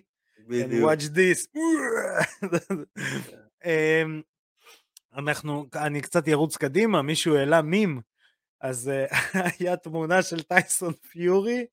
[0.48, 1.60] and watch this.
[3.64, 4.22] אמ,
[5.16, 8.00] אנחנו, אני קצת ירוץ קדימה, מישהו העלה מים,
[8.60, 8.90] אז
[9.58, 11.66] היה תמונה של טייסון פיורי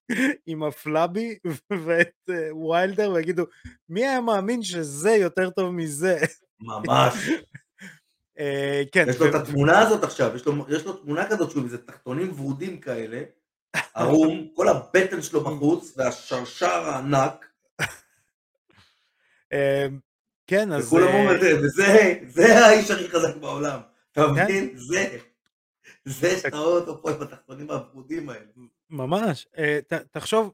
[0.46, 1.38] עם ה flabby
[1.86, 3.44] ואת ווילדר, ויגידו,
[3.90, 6.18] מי היה מאמין שזה יותר טוב מזה?
[6.60, 7.30] ממש.
[8.40, 9.06] אה, כן.
[9.10, 11.78] יש לו את התמונה הזאת עכשיו, יש לו, יש לו תמונה כזאת שהוא עם איזה
[11.78, 13.22] תחתונים ורודים כאלה,
[13.94, 17.46] ערום, כל הבטן שלו בחוץ, והשרשר הענק.
[19.54, 19.88] אה,
[20.48, 20.88] כן, אז...
[20.88, 23.80] וכולם אה, אומרים, וזה, זה האיש הכי חזק בעולם.
[24.12, 24.44] אתה כן.
[24.44, 24.74] מבין?
[24.76, 25.18] זה.
[26.06, 28.46] זה שאתה רואה אותו פה עם התחתונים הוורודים האלה.
[28.90, 29.48] ממש.
[30.12, 30.52] תחשוב,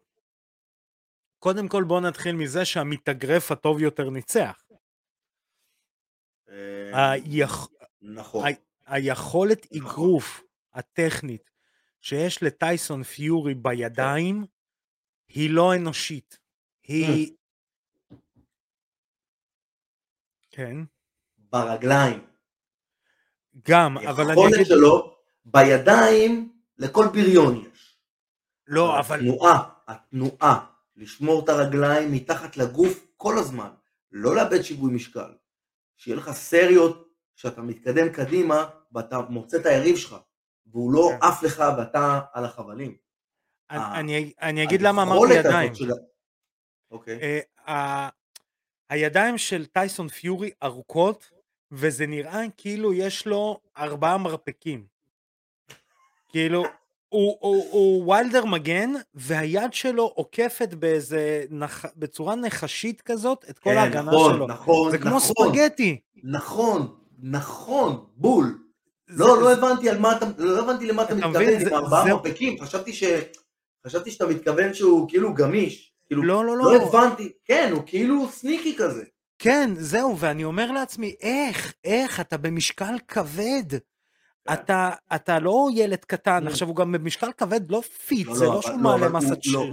[1.40, 4.64] קודם כל בוא נתחיל מזה שהמתאגרף הטוב יותר ניצח.
[6.94, 7.68] היכ...
[8.02, 8.46] נכון.
[8.86, 10.42] היכולת אגרוף
[10.74, 11.50] הטכנית
[12.02, 14.46] שיש לטייסון פיורי בידיים
[15.28, 16.40] היא לא אנושית.
[16.84, 17.36] היא...
[20.52, 20.78] כן.
[21.38, 22.26] ברגליים.
[23.68, 24.44] גם, אבל אני אגיד...
[24.46, 27.98] היכולת שלו בידיים לכל בריון יש.
[28.68, 29.20] לא, אבל...
[29.20, 33.70] התנועה, התנועה, לשמור את הרגליים מתחת לגוף כל הזמן,
[34.12, 35.34] לא לאבד שיווי משקל.
[35.98, 40.16] שיהיה לך סריות שאתה מתקדם קדימה ואתה מוצא את היריב שלך
[40.72, 41.28] והוא לא כן.
[41.28, 42.96] עף לך ואתה על החבלים.
[44.42, 45.74] אני אגיד למה אמרתי ידיים.
[46.92, 47.42] אוקיי.
[47.68, 48.10] אה,
[48.90, 51.30] הידיים של טייסון פיורי ארוכות,
[51.72, 54.86] וזה נראה כאילו יש לו ארבעה מרפקים.
[56.30, 56.64] כאילו,
[57.10, 63.70] הוא, הוא, הוא ויילדר מגן, והיד שלו עוקפת באיזה, נח, בצורה נחשית כזאת, את כל
[63.70, 64.48] כן, ההגנה נכון, שלו.
[64.48, 65.10] נכון, זה נכון.
[65.10, 66.00] כמו ספגטי.
[66.24, 68.69] נכון, נכון, בול.
[69.10, 71.74] זה, לא, לא זה, לא הבנתי על מה אתה, לא הבנתי למה אתה מתכוון עם
[71.74, 73.04] ארבעה מרפקים, חשבתי ש...
[73.88, 75.94] חשבתי שאתה מתכוון שהוא כאילו גמיש.
[76.08, 76.74] כאילו, לא, לא, לא.
[76.74, 79.04] לא הבנתי, כן, הוא כאילו sneaky כזה.
[79.40, 83.64] כן, זהו, ואני אומר לעצמי, איך, איך, אתה במשקל כבד.
[83.70, 84.54] כן.
[84.54, 88.54] אתה, אתה לא ילד קטן, עכשיו הוא גם במשקל כבד, לא fit, לא, זה לא,
[88.54, 89.72] לא שהוא מעלה מסת שריר.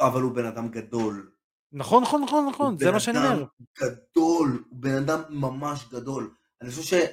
[0.00, 1.30] אבל הוא בן אדם גדול.
[1.72, 3.28] נכון, נכון, נכון, נכון, זה מה שאני אומר.
[3.28, 3.36] הוא
[3.80, 6.30] בן אדם גדול, הוא בן אדם ממש גדול.
[6.62, 7.04] אני חושב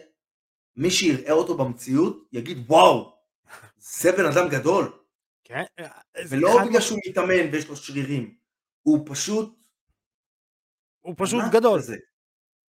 [0.75, 3.15] שמי שיראה אותו במציאות, יגיד, וואו,
[3.77, 4.91] זה בן אדם גדול.
[5.43, 5.63] כן.
[6.29, 8.35] ולא בגלל שהוא מתאמן ויש לו שרירים,
[8.81, 9.55] הוא פשוט...
[11.01, 11.81] הוא פשוט גדול.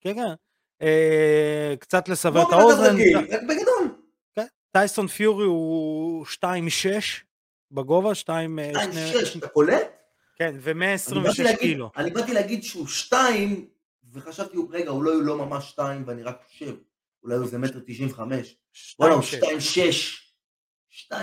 [0.01, 0.35] כן, כן.
[0.83, 2.97] אה, קצת לסבר את האוזן.
[3.31, 4.03] רק בגדול.
[4.35, 4.47] כן.
[4.73, 6.47] טייסון פיורי הוא 2.6
[7.71, 8.59] בגובה, 2...
[8.59, 9.87] 2.6, אתה קולט?
[10.37, 11.91] כן, ו-126 קילו.
[11.97, 13.69] אני באתי להגיד שהוא 2,
[14.13, 16.75] וחשבתי, רגע, אולי הוא לא ממש 2 ואני רק חושב,
[17.27, 18.57] אולי הוא איזה מטר 95.
[18.99, 19.37] וואלה, הוא 2.6.
[21.13, 21.17] 2.6.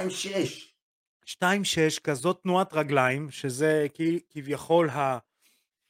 [1.44, 3.88] 2-6, כזאת תנועת רגליים, שזה
[4.30, 4.90] כביכול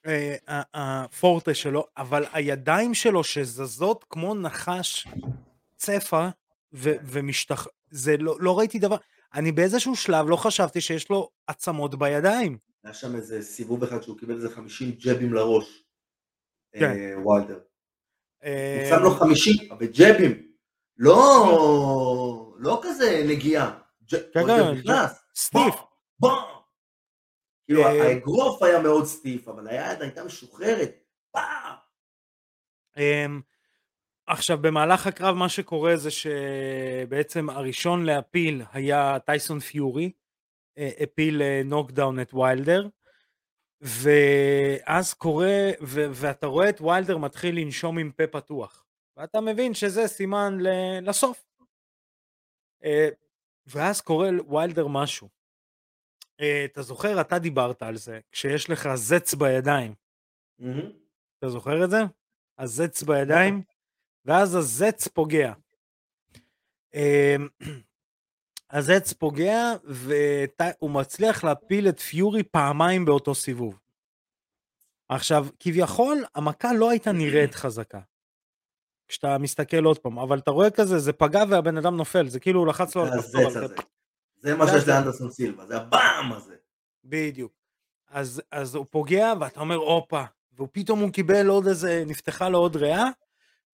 [0.05, 0.27] אה,
[0.73, 5.07] הפורטה שלו, אבל הידיים שלו שזזות כמו נחש
[5.75, 6.29] צפה
[6.73, 7.67] ומשתח...
[7.89, 8.97] זה לא, לא ראיתי דבר,
[9.33, 12.57] אני באיזשהו שלב לא חשבתי שיש לו עצמות בידיים.
[12.83, 15.83] היה שם איזה סיבוב אחד שהוא קיבל איזה 50 ג'בים לראש,
[16.71, 16.91] כן.
[16.91, 17.59] אה, וולדר.
[18.43, 20.47] הוא שם לו 50, אבל ג'בים,
[20.97, 23.79] לא, לא כזה נגיעה.
[24.07, 24.93] כן, כן,
[25.35, 25.75] סטיף.
[27.65, 30.91] כאילו אה, האגרוף היה מאוד סטיף, אבל היד הייתה משוחררת.
[32.97, 33.41] אמ,
[34.27, 40.11] עכשיו במהלך הקרב מה שקורה זה שבעצם הראשון להפיל היה טייסון פיורי,
[40.77, 42.87] אה, הפיל knockdown אה, את ויילדר,
[43.83, 48.85] ואז קורה, ו- ואתה רואה את ויילדר מתחיל לנשום עם פה פתוח,
[49.17, 50.57] ואתה מבין שזה סימן
[51.01, 51.45] לסוף.
[53.65, 55.29] ואז קורה ויילדר משהו.
[56.41, 59.93] אה, אתה זוכר, אתה דיברת על זה, כשיש לך זץ בידיים.
[60.61, 60.85] Mm-hmm.
[61.39, 61.97] אתה זוכר את זה?
[62.57, 63.61] הזץ בידיים,
[64.25, 65.53] ואז הזץ פוגע.
[68.73, 73.79] Uh, הזץ פוגע, והוא מצליח להפיל את פיורי פעמיים באותו סיבוב.
[75.09, 77.99] עכשיו, כביכול, המכה לא הייתה נראית חזקה.
[79.07, 82.59] כשאתה מסתכל עוד פעם, אבל אתה רואה כזה, זה פגע והבן אדם נופל, זה כאילו
[82.59, 83.85] הוא לחץ לו על הכפתור.
[84.37, 86.55] זה מה שיש לאנדרסון סילבה, זה הבאם הזה.
[87.03, 87.51] בדיוק.
[88.09, 90.23] אז, אז הוא פוגע ואתה אומר הופה,
[90.59, 93.09] ופתאום הוא קיבל עוד איזה, נפתחה לו עוד ריאה.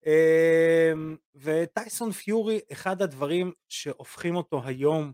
[0.05, 5.11] אמ, וטייסון פיורי, אחד הדברים שהופכים אותו היום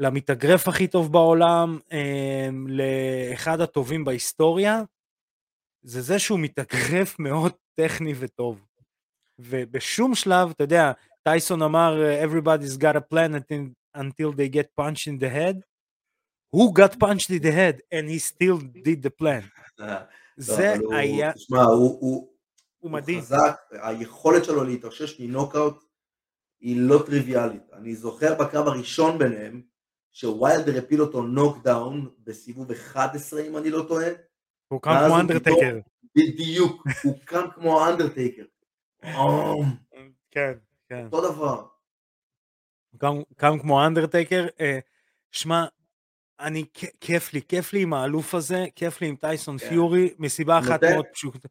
[0.00, 4.82] למתאגרף הכי טוב בעולם, אמ, לאחד הטובים בהיסטוריה,
[5.82, 8.64] זה זה שהוא מתאגרף מאוד טכני וטוב.
[9.38, 10.92] ובשום שלב, אתה יודע,
[11.22, 13.54] טייסון אמר, everybody's got a plan
[13.96, 15.56] until they get punched in the head.
[16.56, 19.44] Who got punched in the head and he still did the plan.
[20.36, 21.32] זה היה...
[21.32, 21.64] תשמע,
[22.78, 23.20] הוא מדהים.
[23.20, 25.84] חזק, היכולת שלו להתאושש מנוקאוט
[26.60, 27.62] היא לא טריוויאלית.
[27.72, 29.62] אני זוכר בקרב הראשון ביניהם,
[30.12, 34.08] שוויילדר הפיל אותו נוקדאון בסיבוב 11 אם אני לא טועה.
[34.68, 35.78] הוא קם כמו אנדרטייקר.
[36.14, 38.44] בדיוק, הוא קם כמו אנדרטייקר.
[40.30, 40.52] כן,
[40.88, 41.04] כן.
[41.12, 41.66] אותו דבר.
[43.36, 44.46] קם כמו אנדרטייקר.
[44.60, 44.78] אה,
[45.30, 45.64] שמע,
[46.40, 46.64] אני,
[47.00, 49.68] כיף לי, כיף לי עם האלוף הזה, כיף לי עם טייסון כן.
[49.68, 51.48] פיורי, מסיבה אחת מאוד פשוטה.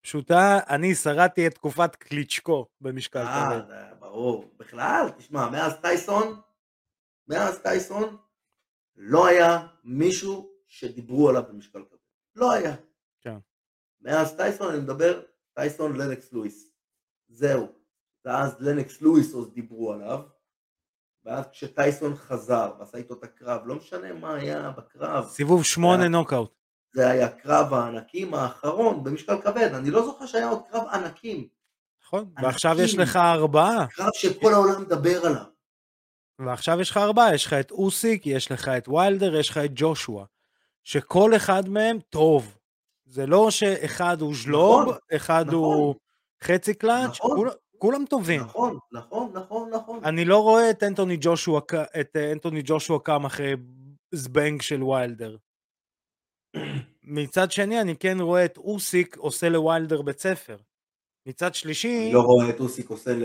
[0.00, 3.70] פשוטה, אני שרדתי את תקופת קליצ'קו במשקל כבד.
[3.70, 4.54] אה, ברור.
[4.56, 6.40] בכלל, תשמע, מאז טייסון,
[7.28, 8.16] מאז טייסון,
[8.96, 11.98] לא היה מישהו שדיברו עליו במשקל כבד.
[12.36, 12.76] לא היה.
[13.20, 13.36] כן.
[14.00, 15.22] מאז טייסון, אני מדבר,
[15.54, 16.70] טייסון לנקס לואיס.
[17.28, 17.68] זהו.
[18.24, 20.22] ואז לנקס לואיס עוד דיברו עליו,
[21.24, 25.28] ואז כשטייסון חזר ועשה איתו את הקרב, לא משנה מה היה בקרב.
[25.28, 26.55] סיבוב שמונה נוקאוט.
[26.96, 31.46] זה היה קרב הענקים האחרון במשקל כבד, אני לא זוכר שהיה עוד קרב ענקים.
[32.04, 32.44] נכון, ענקים.
[32.44, 33.86] ועכשיו יש לך ארבעה.
[33.86, 35.44] קרב שכל העולם מדבר עליו.
[36.38, 39.70] ועכשיו יש לך ארבעה, יש לך את אוסיק, יש לך את ויילדר, יש לך את
[39.74, 40.24] ג'ושוע.
[40.84, 42.58] שכל אחד מהם טוב.
[43.06, 45.54] זה לא שאחד הוא ז'לוב, נכון, אחד נכון.
[45.54, 45.94] הוא
[46.44, 47.48] חצי קלאץ', נכון.
[47.78, 48.40] כולם טובים.
[48.40, 50.04] נכון, נכון, נכון, נכון.
[50.04, 51.60] אני לא רואה את אנטוני ג'ושוע,
[52.00, 53.54] את אנטוני ג'ושוע קם אחרי
[54.12, 55.36] זבנג של ויילדר.
[57.04, 60.56] מצד שני, אני כן רואה את אוסיק עושה לוויילדר בית ספר.
[61.26, 62.02] מצד שלישי...
[62.04, 63.24] אני לא רואה את אוסיק עושה ל...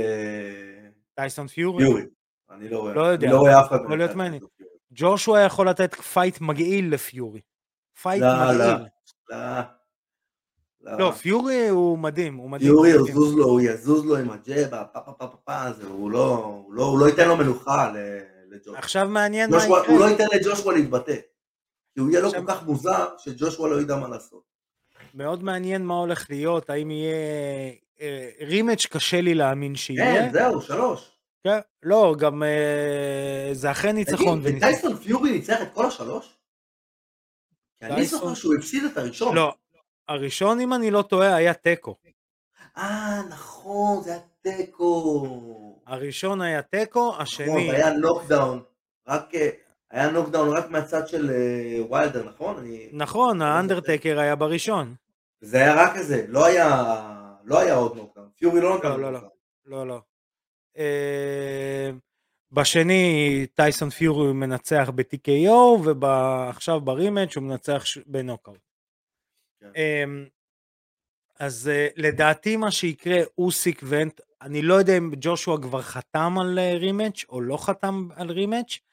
[1.16, 1.84] טייסון פיורי.
[1.86, 2.02] פיורי.
[2.52, 2.94] אני לא רואה.
[2.94, 3.28] לא יודע.
[3.28, 3.78] אני לא רואה אף אחד.
[3.84, 4.44] יכול להיות מעניין.
[4.94, 7.42] ג'ושוע יכול לתת fight מגעיל לפיורי.
[8.02, 8.58] fight לא, מגעיל.
[9.30, 9.38] לא,
[10.82, 10.98] לא.
[11.00, 12.70] לא, פיורי הוא מדהים, הוא מדהים.
[12.72, 12.90] פיורי.
[12.90, 16.36] יזוז לו, הוא יזוז לו עם ה jab, פה פה פה פה פה, הוא לא,
[16.36, 17.94] הוא לא, לא ייתן לו מנוחה
[18.50, 18.78] לג'ושוע.
[18.78, 20.26] עכשיו מעניין מה ג'ושוע- הוא לא יקרה.
[20.26, 21.16] ייתן לג'ושוע להתבטא.
[21.94, 24.44] כי הוא יהיה לו עכשיו- כל כך מוזר, שג'ושוע לא ידע מה לעשות.
[25.14, 27.16] מאוד מעניין מה הולך להיות, האם יהיה...
[28.02, 30.22] אה, rematch קשה לי להאמין שיהיה.
[30.22, 31.12] כן, זהו, שלוש.
[31.44, 34.60] כן, לא, גם אה, זה אחרי ניצחון תגיד.
[34.60, 36.38] טייסון פיורי ניצח את כל השלוש?
[37.80, 39.36] כי אני זוכר שהוא הפסיד את הראשון.
[39.36, 39.54] לא,
[40.08, 41.96] הראשון, אם אני לא טועה, היה תיקו.
[42.78, 45.82] אה, נכון, זה היה תיקו.
[45.88, 47.68] הראשון היה תיקו, נכון, השני...
[47.72, 48.64] זה היה knockdown.
[49.08, 49.50] רק, אה,
[49.92, 52.58] היה knockdown רק מהצד של אה, ויילדר, נכון?
[52.58, 52.90] אני...
[52.94, 54.96] נכון, האנדרטקר היה בראשון.
[55.42, 56.94] זה היה רק כזה, לא היה,
[57.44, 58.30] לא היה עוד knockdown.
[58.36, 59.12] פיורי לא לא, לא, לא.
[59.12, 59.32] knockdown.
[59.66, 60.02] לא, לא.
[60.78, 61.92] אה,
[62.52, 68.60] בשני, טייסון פיורי מנצח ב-TKO, ועכשיו ב rematch הוא מנצח בנוקאוט.
[69.60, 69.72] כן.
[69.76, 70.26] אמ,
[71.40, 76.60] אז אה, לדעתי מה שיקרה, אוסיק ואנט, אני לא יודע אם ג'ושוע כבר חתם על
[76.60, 78.91] rematch או לא חתם על rematch, אה,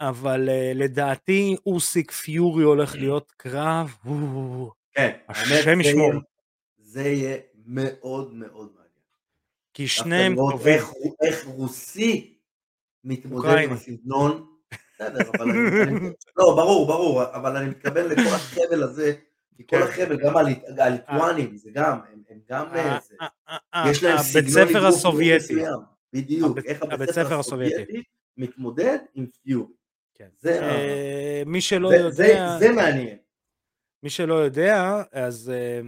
[0.00, 3.94] אבל אה, לדעתי אוסיק פיורי הולך להיות קרב,
[4.92, 6.12] כן, השם ישמור.
[6.78, 7.36] זה יהיה
[7.66, 8.86] מאוד מאוד מעניין.
[9.74, 10.74] כי שניהם טובים.
[11.22, 12.36] איך, רוסי
[13.04, 13.56] מתמודד.
[13.58, 14.46] עם הסגנון.
[14.94, 16.00] בסדר, אבל אני, אני,
[16.36, 19.12] לא, ברור, ברור, אבל אני מתכוון לכל החבל הזה,
[19.56, 19.82] כי כל כן.
[19.82, 22.66] החבל, גם הליט- הליטואנים, זה גם, הם, גם,
[23.90, 25.54] יש להם הבית סגנון ספר אגרוף מאוד הסובייטי.
[26.12, 28.02] בדיוק, הבית- איך הבית הבית ספר ספר הסובייטי.
[28.36, 29.72] מתמודד עם פיורי.
[30.14, 30.28] כן.
[30.38, 33.16] זה אה, מי שלא זה- זה- יודע, זה מעניין.
[34.02, 35.80] מי שלא יודע, אז אה,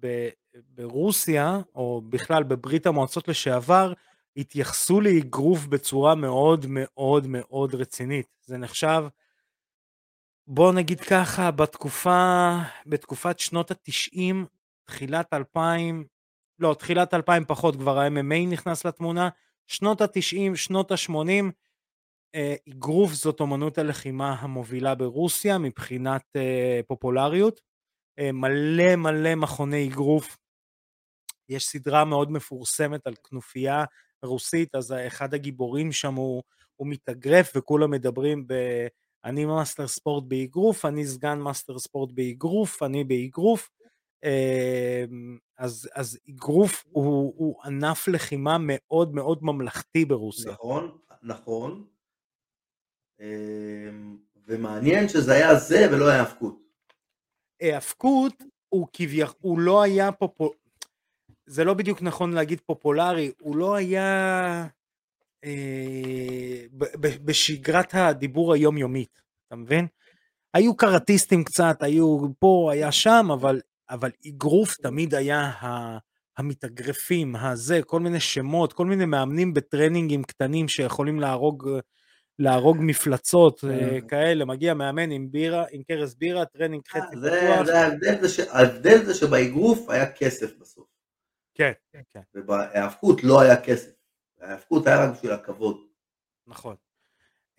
[0.00, 0.28] ב-
[0.68, 3.92] ברוסיה, או בכלל בברית המועצות לשעבר,
[4.36, 8.26] התייחסו לאגרוף בצורה מאוד מאוד מאוד רצינית.
[8.44, 9.04] זה נחשב,
[10.46, 12.52] בוא נגיד ככה, בתקופה,
[12.86, 14.46] בתקופת שנות התשעים,
[14.84, 16.04] תחילת 2000,
[16.58, 19.28] לא, תחילת 2000 פחות, כבר ה-MMA נכנס לתמונה,
[19.66, 21.48] שנות התשעים, שנות ה-80, אה,
[22.68, 27.60] אגרוף זאת אומנות הלחימה המובילה ברוסיה מבחינת אה, פופולריות.
[28.18, 30.36] אה, מלא מלא מכוני אגרוף.
[31.48, 33.84] יש סדרה מאוד מפורסמת על כנופיה
[34.22, 36.42] רוסית, אז אחד הגיבורים שם הוא,
[36.76, 38.54] הוא מתאגרף וכולם מדברים ב...
[39.24, 43.70] אני מאסטר ספורט באגרוף, אני סגן מאסטר ספורט באגרוף, אני באגרוף.
[44.24, 45.04] אה,
[45.58, 50.52] אז, אז אגרוף הוא, הוא ענף לחימה מאוד מאוד ממלכתי ברוסיה.
[50.52, 51.84] נכון, נכון.
[53.20, 54.16] אמ,
[54.46, 56.58] ומעניין שזה היה זה ולא היה האבקות.
[57.60, 60.50] היאבקות הוא כביכול, הוא לא היה פופו...
[61.46, 64.66] זה לא בדיוק נכון להגיד פופולרי, הוא לא היה
[65.44, 66.64] אה,
[67.00, 69.86] בשגרת הדיבור היומיומית, אתה מבין?
[70.54, 73.60] היו קראטיסטים קצת, היו פה, היה שם, אבל,
[73.90, 75.98] אבל אגרוף תמיד היה ה,
[76.38, 81.68] המתאגרפים, הזה, כל מיני שמות, כל מיני מאמנים בטרנינגים קטנים שיכולים להרוג,
[82.38, 87.30] להרוג מפלצות אה, כאלה, מגיע מאמן עם בירה, עם כרס בירה, טרנינג חצי אה, זה,
[87.30, 87.66] פתוח.
[87.66, 88.40] זה ההבדל, זה ש...
[88.40, 90.86] ההבדל זה שבאגרוף היה כסף בסוף,
[91.54, 93.90] כן, כן, ובהאבקות לא היה כסף.
[94.40, 95.76] ההאבקות היה רק בשביל הכבוד.
[96.46, 96.76] נכון.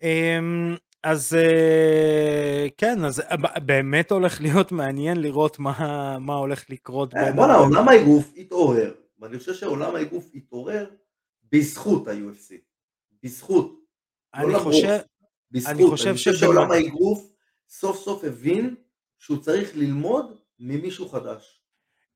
[0.02, 3.22] אמ, אז אה, כן, אז
[3.66, 7.14] באמת הולך להיות מעניין לראות מה, מה הולך לקרות.
[7.34, 10.90] בואנה, עולם האגרוף התעורר, ואני חושב שעולם האגרוף התעורר
[11.52, 12.54] בזכות ה-UFC.
[13.22, 13.79] בזכות.
[14.34, 14.58] לא אני.
[14.58, 14.98] חושב,
[15.50, 15.74] בזכות.
[15.74, 17.32] אני חושב אני חושב שעולם האגרוף
[17.68, 18.74] סוף סוף הבין
[19.18, 21.60] שהוא צריך ללמוד ממישהו חדש.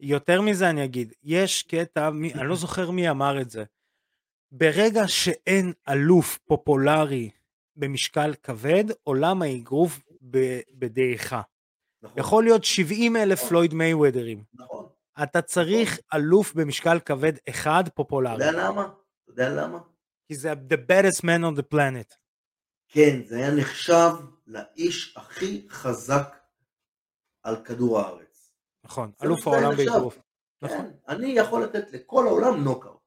[0.01, 3.65] יותר מזה אני אגיד, יש קטע, מי, אני לא זוכר מי אמר את זה,
[4.53, 7.31] ברגע שאין אלוף פופולרי
[7.77, 10.01] במשקל כבד, עולם האגרוף
[10.75, 11.41] בדעיכה.
[12.03, 12.19] נכון.
[12.19, 14.45] יכול להיות 70 אלף פלויד מייוודרים.
[14.55, 14.87] נכון.
[15.23, 18.83] אתה צריך אלוף במשקל כבד אחד אתה פופולרי, יודע למה?
[18.83, 19.79] אתה יודע למה?
[20.29, 22.17] כי זה the baddest man on the planet.
[22.89, 24.11] כן, זה היה נחשב
[24.47, 26.37] לאיש הכי חזק
[27.43, 28.53] על כדור הארץ.
[28.85, 29.77] נכון, אלוף העולם.
[29.77, 30.19] באגרוף.
[30.63, 33.01] נכון, כן, אני יכול לתת לכל העולם נוקאוט.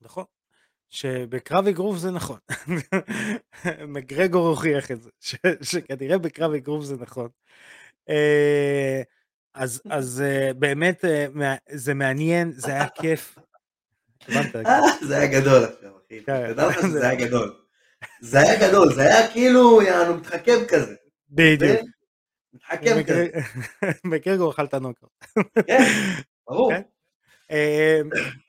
[0.00, 0.24] נכון.
[0.90, 2.38] שבקרב אגרוף זה נכון.
[3.94, 7.28] מגרגור הוכיח את זה, ש- שכנראה בקרב אגרוף זה נכון.
[8.08, 9.02] אה,
[9.54, 11.26] אז, אז אה, באמת אה,
[11.70, 13.38] זה מעניין, זה היה כיף.
[15.02, 16.24] זה היה גדול עכשיו, אחי.
[16.24, 16.52] כן.
[16.52, 17.56] תדע לך שזה היה גדול.
[18.20, 20.94] זה היה גדול, זה היה כאילו, יענו, מתחכם כזה.
[21.30, 21.80] בדיוק.
[22.54, 23.28] מתחכם כזה.
[24.10, 25.06] בקרגו אכלת נוקר.
[25.66, 25.82] כן,
[26.48, 26.72] ברור.
[26.72, 26.82] כן.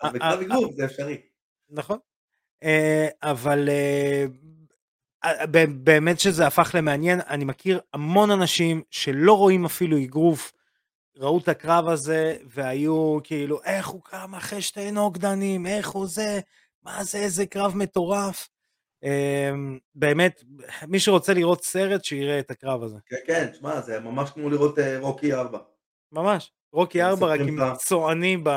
[0.04, 1.22] בקרב אה, אגרוף זה אפשרי.
[1.70, 1.98] נכון.
[3.24, 3.70] אבל
[5.70, 10.52] באמת שזה הפך למעניין, אני מכיר המון אנשים שלא רואים אפילו אגרוף,
[11.18, 16.40] ראו את הקרב הזה והיו כאילו, איך הוא קם אחרי שתי נוגדנים, איך הוא זה,
[16.84, 18.50] מה זה, איזה קרב מטורף.
[19.04, 20.44] אמ, באמת,
[20.88, 22.98] מי שרוצה לראות סרט, שיראה את הקרב הזה.
[23.06, 25.60] כן, כן, תשמע, זה ממש כמו לראות אה, רוקי 4.
[26.12, 28.50] ממש, רוקי 4 רק עם צועני ב...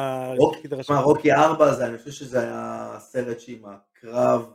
[0.80, 4.50] תשמע, רוקי 4 זה, אני חושב שזה היה סרט שעם הקרב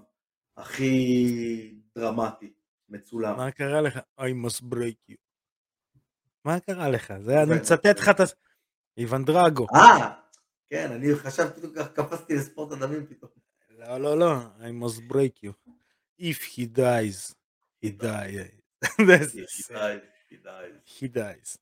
[0.58, 2.54] הכי דרמטי,
[2.89, 3.38] מצולם.
[3.38, 3.99] מה קרה לך?
[4.20, 5.31] I must break you.
[6.46, 7.14] מה קרה לך?
[7.20, 8.24] זה, אני מצטט לך את ה...
[8.98, 9.68] איוון דרגו.
[9.76, 10.12] אה,
[10.70, 11.62] כן, אני חשבתי,
[11.94, 13.32] קפצתי לספורט הדמים פתאום.
[13.70, 15.52] לא, לא, לא, I must break you.
[16.22, 17.36] If he dies,
[17.84, 18.52] he dies.
[20.86, 21.58] he dies.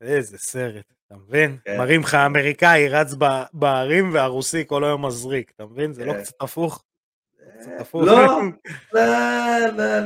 [0.00, 1.58] איזה סרט, אתה מבין?
[1.64, 1.78] כן.
[1.78, 3.14] מראים לך אמריקאי רץ
[3.52, 5.92] בערים והרוסי כל היום מזריק, אתה מבין?
[5.92, 6.22] זה לא כן.
[6.22, 6.84] קצת הפוך?
[7.94, 8.40] לא,
[8.92, 9.02] לא,
[9.72, 9.98] לא,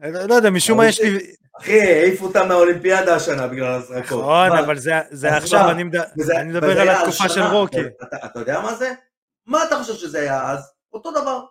[0.00, 1.34] לא, לא יודע, משום מה יש לי...
[1.60, 4.20] אחי, העיפו אותם מהאולימפיאדה השנה בגלל הזרקות.
[4.20, 4.78] נכון, אבל
[5.10, 5.84] זה עכשיו, אני
[6.44, 7.80] מדבר על התקופה של רוקי.
[8.24, 8.92] אתה יודע מה זה?
[9.46, 10.72] מה אתה חושב שזה היה אז?
[10.92, 11.44] אותו דבר.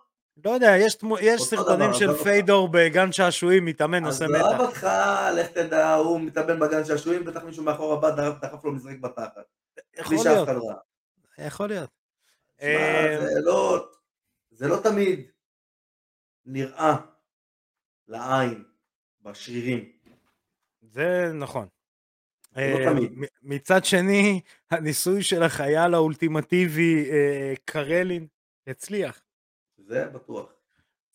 [0.44, 0.76] לא יודע,
[1.20, 4.44] יש סרטונים של פיידור בגן שעשועים, מתאמן, עושה מתח.
[4.44, 4.88] עזוב אותך,
[5.34, 9.32] לך תדע, הוא מתאמן בגן שעשועים, בטח מישהו מאחור הבא דחף לו מזרק בתחת.
[9.98, 10.48] יכול להיות.
[11.38, 11.90] יכול להיות.
[12.60, 13.86] זה לא...
[14.50, 15.30] זה לא תמיד
[16.46, 16.96] נראה
[18.08, 18.64] לעין,
[19.22, 19.93] בשרירים.
[20.94, 21.66] זה נכון.
[22.56, 22.92] לא אה,
[23.42, 24.40] מצד שני,
[24.70, 28.26] הניסוי של החייל האולטימטיבי אה, קרלין
[28.66, 29.20] הצליח.
[29.78, 30.52] זה בטוח.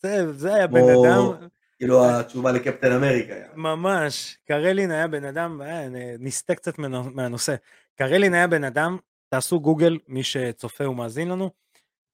[0.02, 1.48] זה, זה היה בן אדם...
[1.78, 3.48] כאילו התשובה לקפטן אמריקה היה.
[3.54, 4.38] ממש.
[4.44, 6.78] קרלין היה בן אדם, אה, נסטה קצת
[7.14, 7.54] מהנושא.
[7.94, 11.50] קרלין היה בן אדם, תעשו גוגל, מי שצופה ומאזין לנו,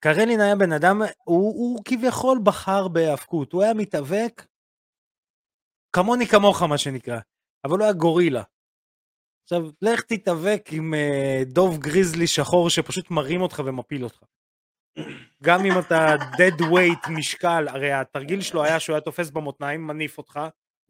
[0.01, 4.47] קרלין היה בן אדם, הוא, הוא כביכול בחר בהיאבקות, הוא היה מתאבק
[5.93, 7.19] כמוני כמוך מה שנקרא,
[7.67, 8.43] אבל הוא היה גורילה.
[9.43, 14.19] עכשיו, לך תתאבק עם uh, דוב גריזלי שחור שפשוט מרים אותך ומפיל אותך.
[15.43, 20.19] גם אם אתה dead weight משקל, הרי התרגיל שלו היה שהוא היה תופס במותניים, מניף
[20.19, 20.41] אותך,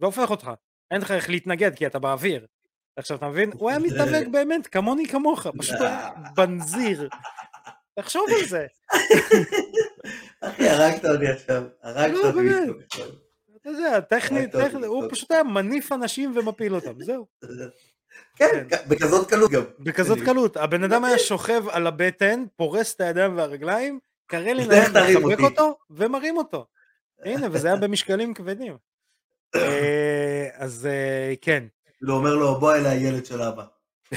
[0.00, 0.50] והופך אותך.
[0.90, 2.46] אין לך איך להתנגד כי אתה באוויר.
[2.98, 3.50] עכשיו אתה מבין?
[3.54, 7.08] הוא היה מתאבק באמת, כמוני כמוך, פשוט היה בנזיר.
[7.98, 8.66] תחשוב על זה.
[10.40, 13.25] אחי, הרגת אותי עכשיו, הרגת לא, אותי.
[13.66, 14.54] אתה יודע, טכנית,
[14.86, 17.26] הוא פשוט היה מניף אנשים ומפיל אותם, זהו.
[18.38, 19.62] כן, כן, בכזאת קלות גם.
[19.78, 20.56] בכזאת קלות.
[20.56, 26.36] הבן אדם היה שוכב על הבטן, פורס את הידיים והרגליים, קרלין היה מחבק אותו ומרים
[26.36, 26.66] אותו.
[27.24, 28.76] הנה, וזה היה במשקלים כבדים.
[29.56, 31.64] אה, אז אה, כן.
[31.98, 33.64] כאילו אומר לו, בוא אליי ילד של אבא.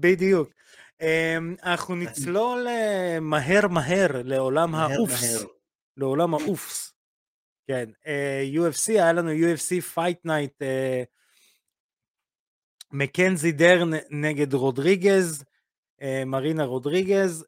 [0.00, 0.50] בדיוק.
[1.00, 5.44] אמ, אנחנו נצלול אה, מהר מהר לעולם האופס.
[5.96, 6.95] לעולם האופס.
[7.66, 11.02] כן, אה, UFC, היה לנו UFC Fight Night, אה,
[12.92, 15.44] מקנזי דרן נגד רודריגז,
[16.26, 17.44] מרינה רודריגז,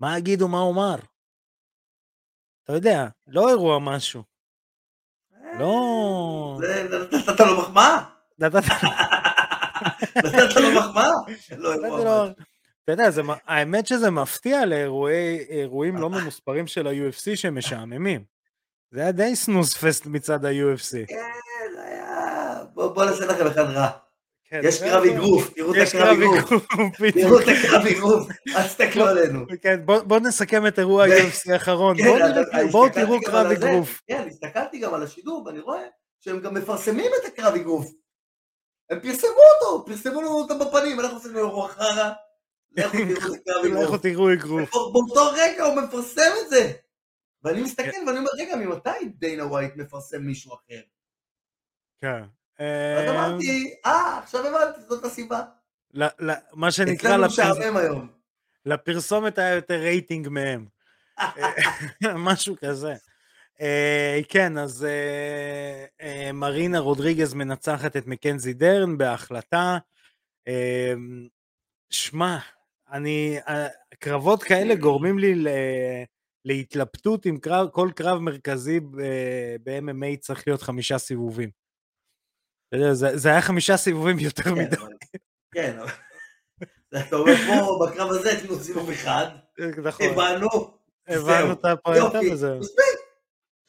[0.00, 0.96] מה יגידו, מה אומר?
[2.64, 4.22] אתה יודע, לא אירוע משהו.
[5.58, 6.60] לא...
[7.12, 7.96] נתת לו מחמאה?
[8.38, 8.62] נתת
[10.56, 11.10] לו מחמאה?
[11.58, 12.28] לא,
[12.92, 18.24] אתה יודע, האמת שזה מפתיע לאירועים לא ממוספרים של ה-UFC שהם משעממים.
[18.90, 21.06] זה היה די סנוס פסט מצד ה-UFC.
[21.06, 21.16] כן,
[21.84, 22.64] היה...
[22.74, 23.88] בוא נעשה לכם אחד רע.
[24.44, 26.62] כן, יש קרב אגרוף, תראו את הקרב אגרוף.
[27.14, 29.44] תראו את הקרב אגרוף, אל תסתכלו עלינו.
[29.62, 31.96] כן, בואו נסכם את אירוע ה-UFC האחרון.
[32.70, 34.02] בואו תראו קרב אגרוף.
[34.06, 35.82] כן, הסתכלתי גם על השידור ואני רואה
[36.20, 37.86] שהם גם מפרסמים את הקרב אגרוף.
[38.90, 42.10] הם פרסמו אותו, פרסמו לנו אותו בפנים, אנחנו עושים לו אירוע חרא,
[42.72, 44.70] לכו תראו אגרוף.
[44.72, 46.72] באותו רגע הוא מפרסם את זה.
[47.44, 50.80] ואני מסתכל ואני אומר, רגע, ממתי דיינה ווייט מפרסם מישהו אחר?
[52.00, 52.22] כן.
[52.58, 55.42] אז אה, אמרתי, אה, עכשיו הבנתי, זאת הסיבה.
[56.52, 57.16] מה שנקרא...
[58.66, 60.66] לפרסומת היה יותר רייטינג מהם.
[62.28, 62.94] משהו כזה.
[63.56, 64.86] Uh, כן, אז
[65.98, 69.78] uh, מרינה רודריגז מנצחת את מקנזי דרן בהחלטה.
[71.90, 72.38] שמע,
[72.92, 73.50] אני, uh,
[73.98, 75.48] קרבות כאלה גורמים לי ל,
[76.44, 78.80] להתלבטות אם קרב, כל קרב מרכזי
[79.62, 81.50] ב-MMA צריך להיות חמישה סיבובים.
[82.92, 84.76] זה, זה היה חמישה סיבובים יותר כן, מדי.
[85.54, 85.78] כן,
[86.98, 89.26] אתה אומר פה, בקרב הזה תנו סיבוב אחד,
[89.84, 90.06] נכון.
[90.06, 90.48] הבנו,
[91.08, 91.64] הבנו את
[92.32, 92.60] וזהו.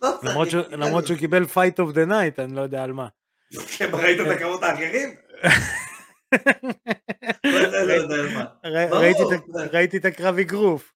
[0.01, 3.07] לא למרות שהוא קיבל fight of the night, אני לא יודע על מה.
[3.78, 5.15] כן, ראית את הקרבות האחרים?
[9.73, 10.93] ראיתי את הקרב אגרוף.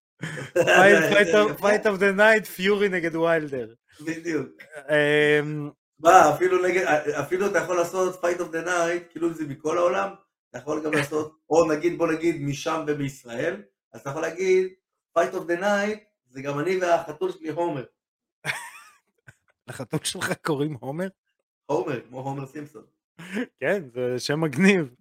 [1.61, 3.73] fight of the night, פיורי נגד ויילדר.
[4.01, 4.47] בדיוק.
[4.89, 5.69] אמ,
[5.99, 6.85] מה, אפילו נגד,
[7.19, 10.09] אפילו אתה יכול לעשות fight of the night, כאילו זה מכל העולם,
[10.49, 13.61] אתה יכול גם לעשות, או נגיד, בוא נגיד, משם ומישראל,
[13.93, 14.67] אז אתה יכול להגיד,
[15.13, 17.85] fight of the night, זה גם אני והחתול שלי הומר.
[19.67, 21.07] לחתול שלך קוראים הומר?
[21.65, 22.83] הומר, כמו הומר סימפסון.
[23.59, 24.95] כן, זה שם מגניב.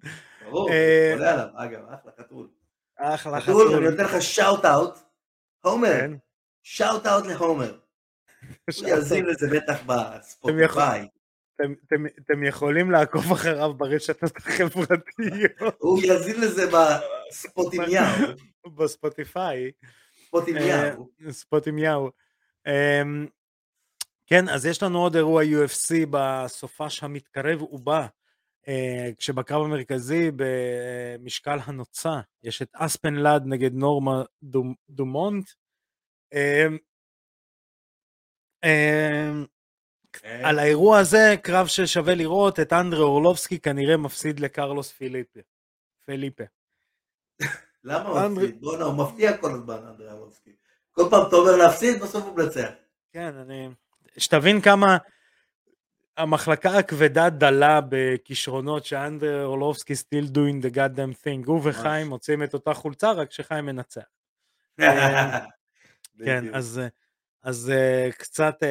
[0.45, 2.49] ברור, אה, עולה עליו, אגב, אחלה חתול.
[2.97, 3.69] אחלה חתול.
[3.69, 4.99] חתול, אני נותן לך shout out.
[5.61, 6.01] הומר,
[6.63, 7.79] שאוט אאוט להומר.
[8.81, 11.09] הוא יאזין לזה בטח בספוטיפיי.
[12.19, 15.75] אתם יכולים לעקוב אחריו ברשתות החברתיות.
[15.79, 18.07] הוא יאזין לזה בספוטימיהו.
[18.77, 19.71] בספוטיפיי.
[20.27, 21.09] ספוטימיהו.
[21.27, 22.11] אה, ספוטימיהו.
[24.35, 28.07] כן, אז יש לנו עוד אירוע UFC בסופש המתקרב ובא,
[28.69, 34.23] אה, כשבקרב המרכזי במשקל הנוצה יש את אספן לאד נגד נורמה
[34.91, 35.51] דומונט.
[36.33, 36.79] אמ,
[38.65, 39.47] אמ,
[40.13, 40.43] כן.
[40.45, 45.41] על האירוע הזה, קרב ששווה לראות, את אנדרה אורלובסקי כנראה מפסיד לקרלוס פיליפה.
[46.05, 46.45] פיליפה.
[47.85, 48.61] למה הוא מפסיד?
[48.61, 50.53] בואנה, הוא מפתיע כל הזמן, אנדרה אורלובסקי.
[50.93, 52.71] כל פעם אתה אומר להפסיד, בסוף הוא מנצח.
[53.13, 53.69] כן, אני...
[54.19, 54.97] שתבין כמה
[56.17, 61.47] המחלקה הכבדה דלה בכישרונות שאנדרה אורלובסקי still doing the goddamn thing.
[61.47, 64.03] הוא וחיים מוצאים את אותה חולצה, רק שחיים מנצח.
[66.25, 66.81] כן, אז...
[67.45, 68.63] אז uh, קצת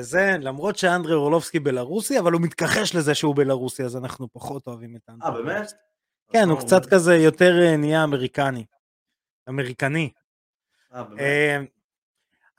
[0.00, 4.96] זה, למרות שאנדרי אורלובסקי בלרוסי, אבל הוא מתכחש לזה שהוא בלרוסי, אז אנחנו פחות אוהבים
[4.96, 5.28] את אנדרי.
[5.28, 5.72] אה, באמת?
[6.32, 8.64] כן, הוא קצת כזה יותר נהיה אמריקני.
[9.48, 10.10] אמריקני.
[10.94, 11.20] אה, באמת?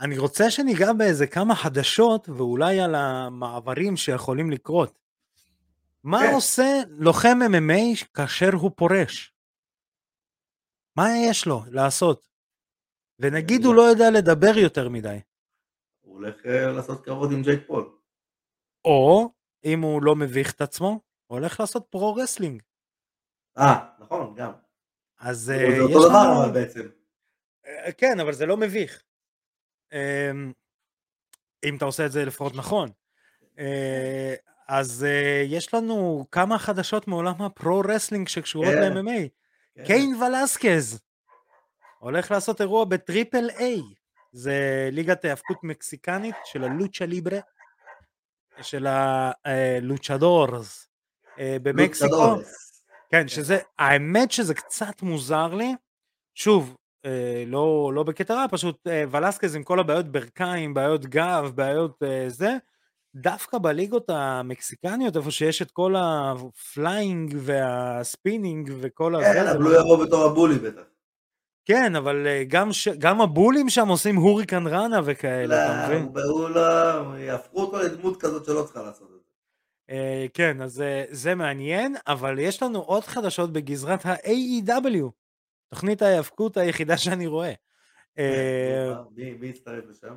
[0.04, 5.00] אני רוצה שניגע באיזה כמה חדשות, ואולי על המעברים שיכולים לקרות.
[6.04, 6.34] מה כן.
[6.34, 9.34] עושה לוחם MMA כאשר הוא פורש?
[10.96, 12.30] מה יש לו לעשות?
[13.20, 15.20] ונגיד הוא לא יודע לדבר יותר מדי.
[16.02, 17.98] הוא הולך אה, לעשות קרבות עם ג'ייק פול.
[18.86, 19.30] או,
[19.66, 20.88] אם הוא לא מביך את עצמו,
[21.28, 22.62] הוא הולך לעשות pro wrestling.
[23.58, 24.52] אה, נכון, גם.
[25.20, 26.88] אז זה אה, אותו דבר אבל בעצם.
[27.66, 29.04] אה, כן, אבל זה לא מביך.
[29.94, 30.52] אמ,
[31.64, 32.90] אם אתה עושה את זה לפחות נכון.
[34.68, 35.06] אז
[35.46, 38.94] יש לנו כמה חדשות מעולם ה pro wrestling שקשורות כן.
[38.94, 39.28] ל-MMA.
[39.76, 39.86] כן.
[39.86, 41.00] קיין ולסקז
[42.00, 43.82] הולך לעשות אירוע ב Triple A.
[44.32, 47.40] זה ליגת ההאבקות מקסיקנית של ה lucha libre,
[48.62, 50.88] של ה luchadores
[51.40, 52.36] אה, במקסיקו.
[52.36, 52.42] כן,
[53.12, 55.76] כן, שזה, האמת שזה קצת מוזר לי.
[56.36, 56.76] שוב,
[57.06, 62.04] אה, לא, לא בקטע רע, פשוט אה, ולסקז עם כל הבעיות ברכיים, בעיות גב, בעיות
[62.28, 62.58] זה,
[63.16, 69.26] דווקא בליגות המקסיקניות, איפה שיש את כל ה flying וה spinning וכל הזה.
[69.34, 70.82] כן, אבל הוא יבוא בתור הבולי בטח.
[71.66, 72.88] כן, אבל אה, גם, ש...
[72.88, 76.10] גם הבולים שם עושים הוריקן ראנה וכאלה, לא, אתה מבין?
[76.30, 76.62] הוא לא,
[77.18, 79.24] יהפכו אותו לדמות כזאת שלא צריכה לעשות את זה.
[79.92, 85.10] Uh, כן, אז uh, זה מעניין, אבל יש לנו עוד חדשות בגזרת ה-AEW,
[85.74, 87.54] תוכנית ההיאבקות היחידה שאני רואה.
[89.40, 90.16] מי הצטרף לשם?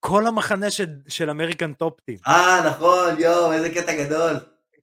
[0.00, 0.66] כל המחנה
[1.08, 2.18] של אמריקן טופטים.
[2.26, 4.32] אה, נכון, יואו, איזה קטע גדול.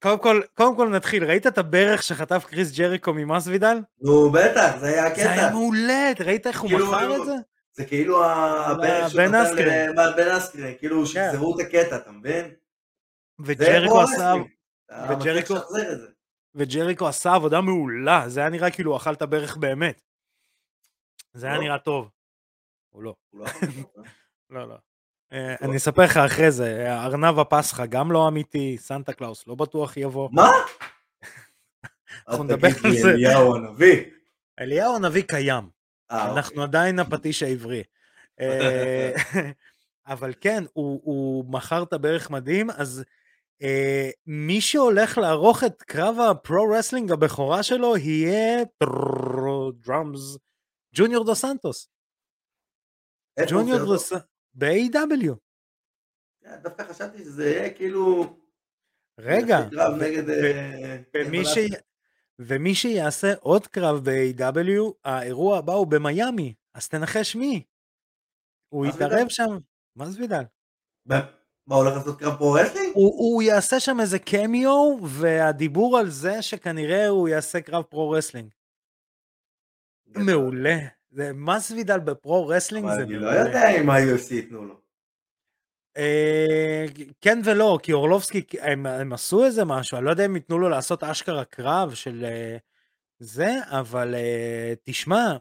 [0.02, 3.78] קודם כל, קודם כל נתחיל, ראית את הברך שחטף קריס ג'ריקו ממסוידל?
[4.02, 5.24] נו, בטח, זה היה הקטע.
[5.24, 7.36] זה היה מעולה, ראית איך הוא כאילו, מכר את זה?
[7.74, 9.56] זה כאילו הברך שהוא נתן
[9.96, 11.06] לבן אסקרן, כאילו כן.
[11.06, 12.52] שחזרו את הקטע, אתה מבין?
[13.46, 14.34] וג'ריקו עשה...
[15.10, 15.56] וג'ריקו...
[16.56, 20.02] וג'ריקו עשה עבודה מעולה, זה היה נראה כאילו הוא אכל את הברך באמת.
[21.34, 21.64] זה היה לא.
[21.64, 22.10] נראה טוב.
[22.89, 23.16] הוא לא.
[23.34, 23.45] לא,
[24.50, 24.70] לא.
[24.70, 24.76] לא.
[25.34, 29.97] אה, אני אספר לך אחרי זה, ארנב הפסחא גם לא אמיתי, סנטה קלאוס לא בטוח
[29.97, 30.30] יבוא.
[30.32, 30.52] מה?
[32.28, 33.10] אנחנו נדבר על זה.
[33.10, 34.06] אליהו הנביא.
[34.60, 35.70] אליהו הנביא קיים,
[36.12, 36.64] אה, אנחנו אוקיי.
[36.64, 37.84] עדיין הפטיש העברי.
[38.39, 39.12] אה,
[40.08, 43.04] אבל כן, הוא מכר את הברך מדהים, אז
[44.28, 48.64] מי שהולך לערוך את קרב ה pro wrestling הבכורה שלו יהיה
[49.86, 50.38] drums,
[50.95, 51.89] ג'וניור דו סנטוס.
[53.49, 54.28] ג'וניור דו סנטוס.
[54.53, 55.36] ב-AW.
[56.62, 58.36] דווקא חשבתי שזה יהיה כאילו...
[59.20, 60.97] רגע, אה,
[62.39, 67.64] ומי שיעשה עוד קרב ב-AEW, האירוע הבא הוא במיאמי, אז תנחש מי.
[68.70, 69.57] הוא יתערב שם,
[69.95, 70.43] מסוידל?
[71.70, 72.91] מה, הוא הולך לעשות קרב pro wrestling?
[72.95, 78.49] הוא יעשה שם איזה קמיו, והדיבור על זה שכנראה הוא יעשה קרב pro wrestling.
[80.07, 80.78] מעולה.
[81.11, 83.30] זה מסוידל ב pro wrestling זה מעולה.
[83.30, 84.76] אבל אני לא יודע אם ה-UFC ייתנו לו.
[85.97, 86.86] אה,
[87.22, 90.70] כן ולא, כי אורלובסקי, הם, הם עשו איזה משהו, אני לא יודע אם ייתנו לו
[90.70, 92.57] לעשות אשכרה קרב של אה,
[93.20, 95.38] זה, אבל אה, תשמע,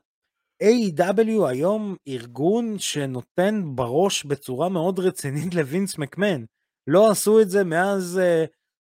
[0.63, 6.45] AEW היום ארגון שנותן בראש בצורה מאוד רצינית לווינס מקמן.
[6.87, 8.21] לא עשו את זה מאז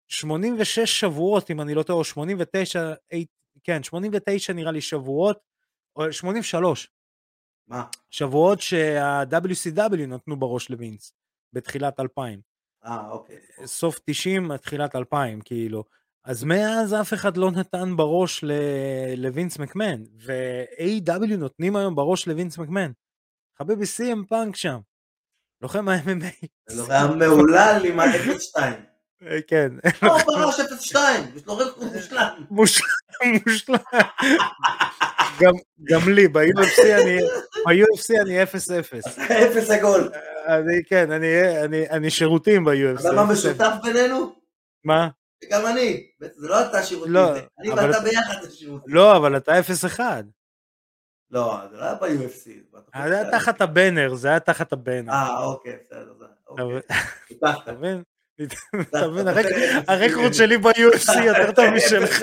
[0.07, 2.93] 86 שבועות, אם אני לא טועה, או 89,
[3.63, 5.39] כן, 89 נראה לי שבועות,
[5.95, 6.89] או 83.
[7.67, 7.84] מה?
[8.11, 11.13] שבועות שה-WCW נתנו בראש לווינס.
[11.53, 12.41] בתחילת 2000.
[12.86, 13.36] אה, אוקיי.
[13.65, 15.84] סוף 90, תחילת 2000, כאילו.
[16.28, 18.43] אז מאז אף אחד לא נתן בראש
[19.17, 21.38] לווינס מקמן, ו-A.W.
[21.38, 22.91] נותנים היום בראש לווינס מקמן.
[23.57, 24.78] חביבי סי.אם פאנק שם.
[25.61, 26.47] לוחם ה-MMA.
[26.75, 28.59] לוחם מהולל עם ה-0-2.
[29.28, 29.71] אה, כן.
[30.01, 30.95] לא, בראש 0-2,
[31.36, 32.28] יש לו רקורד מושלם.
[33.45, 33.78] מושלם.
[35.84, 37.19] גם לי, ב-UFC אני
[37.65, 38.45] ב-UFC אני 0-0.
[39.32, 40.09] אפס עגול.
[40.47, 41.11] אני, כן,
[41.91, 42.99] אני, שירותים ב-UFC.
[42.99, 44.36] אתה מה משותף בינינו?
[44.84, 45.07] מה?
[45.51, 46.07] גם אני.
[46.19, 48.93] זה לא אתה שירותים, לא, אני ואתה ביחד זה שירותים.
[48.95, 49.51] לא, אבל אתה
[49.97, 49.99] 0-1.
[51.31, 52.49] לא, זה לא היה ב-UFC.
[53.07, 55.11] זה היה תחת הבנר, זה היה תחת הבנר.
[55.11, 56.13] אה, אוקיי, בסדר.
[57.63, 58.03] אתה מבין?
[58.81, 59.27] אתה מבין?
[59.88, 62.21] הרקורד שלי ב-UFC יותר טוב משלך.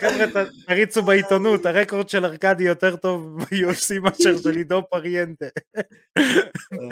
[0.00, 5.46] חבר'ה, תריצו בעיתונות, הרקורד של ארכדי יותר טוב ב-UFC מאשר של עידו פריאנטה.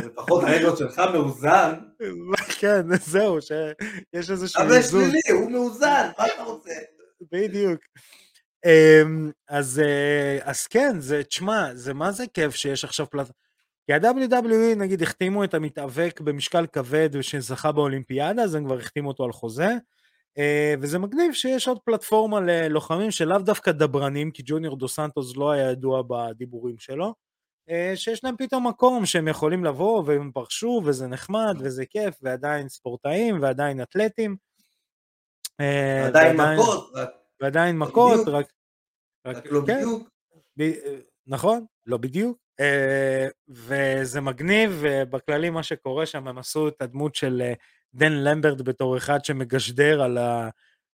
[0.05, 1.75] לפחות הרקורד שלך מאוזן.
[2.59, 5.01] כן, זהו, שיש איזשהו איזון.
[5.01, 6.71] אבל שלילי, הוא מאוזן, מה אתה רוצה?
[7.33, 7.81] בדיוק.
[8.65, 13.31] אמ, אז, אה, אז כן, זה, תשמע, זה מה זה כיף שיש עכשיו פלט...
[13.87, 19.25] כי ה-WWE נגיד החתימו את המתאבק במשקל כבד שזכה באולימפיאדה, אז הם כבר החתימו אותו
[19.25, 19.69] על חוזה.
[20.39, 25.51] Uh, וזה מגניב שיש עוד פלטפורמה ללוחמים שלאו דווקא דברנים, כי ג'וניור דו סנטוס לא
[25.51, 27.14] היה ידוע בדיבורים שלו,
[27.70, 32.68] uh, שיש להם פתאום מקום שהם יכולים לבוא והם פרשו וזה נחמד וזה כיף ועדיין
[32.68, 34.37] ספורטאים ועדיין אתלטים.
[35.61, 36.93] ועדיין מכות.
[37.41, 38.53] ועדיין מכות, רק...
[39.26, 40.09] רק לא כן, בדיוק.
[41.26, 42.39] נכון, לא בדיוק.
[43.49, 47.53] וזה מגניב, ובכללי מה שקורה שם, הם עשו את הדמות של
[47.95, 50.19] דן למברט בתור אחד שמגשדר על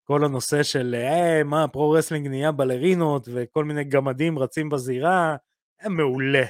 [0.04, 5.36] כל הנושא של אה, מה, pro wrestling נהיה בלרינות וכל מיני גמדים רצים בזירה,
[5.80, 6.44] היה מעולה.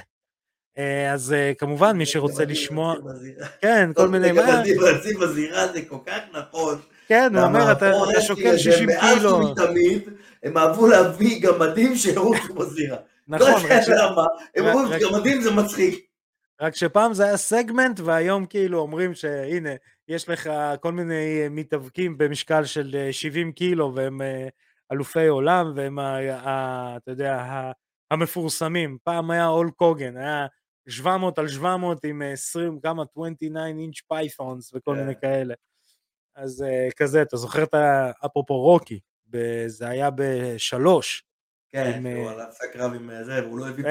[0.77, 2.95] אה, אז אה, כמובן מי שרוצה לשמוע,
[3.61, 6.79] כן, כל מיני, מה, גמדים רצים בזירה זה כל כך נכון.
[7.07, 7.91] כן, הוא אומר, אתה
[8.21, 8.99] שוקל 60 קילו.
[9.01, 10.09] מאז ומתמיד
[10.43, 12.97] הם אהבו להביא גמדים שירוצו בזירה.
[13.27, 13.47] נכון.
[13.47, 14.25] לא יודע למה,
[14.55, 16.10] הם אמרו, גמדים זה מצחיק.
[16.61, 19.69] רק שפעם זה היה סגמנט והיום כאילו אומרים שהנה
[20.07, 20.49] יש לך
[20.79, 24.47] כל מיני מתאבקים במשקל של 70 אה, קילו והם אה,
[24.91, 27.45] אלופי עולם והם, ה, ה, אתה יודע,
[28.11, 28.97] המפורסמים.
[29.03, 30.47] פעם היה אול קוגן, היה
[30.89, 34.99] 700 על 700 עם 20, כמה 29 אינץ' פיית'ונס וכל yeah.
[34.99, 35.21] מיני כן.
[35.21, 35.53] כאלה.
[36.35, 38.11] אז אה, כזה, אתה זוכר את ה...
[38.25, 38.99] אפרופו רוקי,
[39.67, 41.23] זה היה בשלוש.
[41.71, 43.85] כן, הוא עשה קרב עם זה, והוא לא הביא...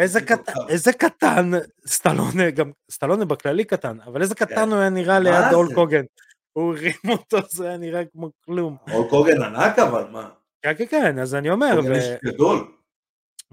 [0.68, 1.50] איזה קטן,
[1.86, 4.68] סטלונה, גם סטלונה בכללי קטן, אבל איזה קטן כן.
[4.68, 6.04] הוא היה נראה ליד אול קוגן.
[6.52, 8.76] הוא הרים אותו, זה היה נראה כמו כלום.
[8.92, 10.30] אול קוגן ענק אבל, מה?
[10.62, 11.80] כן, כן, כן, אז אני אומר.
[12.24, 12.72] גדול.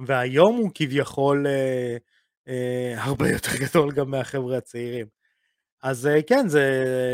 [0.05, 1.97] והיום הוא כביכול אה,
[2.47, 5.07] אה, הרבה יותר גדול גם מהחבר'ה הצעירים.
[5.84, 6.63] אז אה, כן, זה,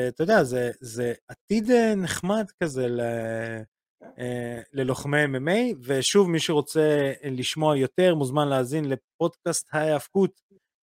[0.08, 3.02] אתה יודע, זה, זה עתיד נחמד כזה ל...
[4.20, 10.42] אה, ללוחמי MMA, ושוב מי שרוצה לשמוע יותר מוזמן להאזין לפודקאסט ההיאבקות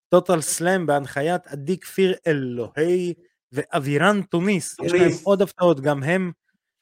[0.08, 3.14] טוטל סלאם בהנחיית עדי כפיר אלוהי
[3.52, 6.32] ואבירן תוניס, יש להם עוד הפתעות, גם הם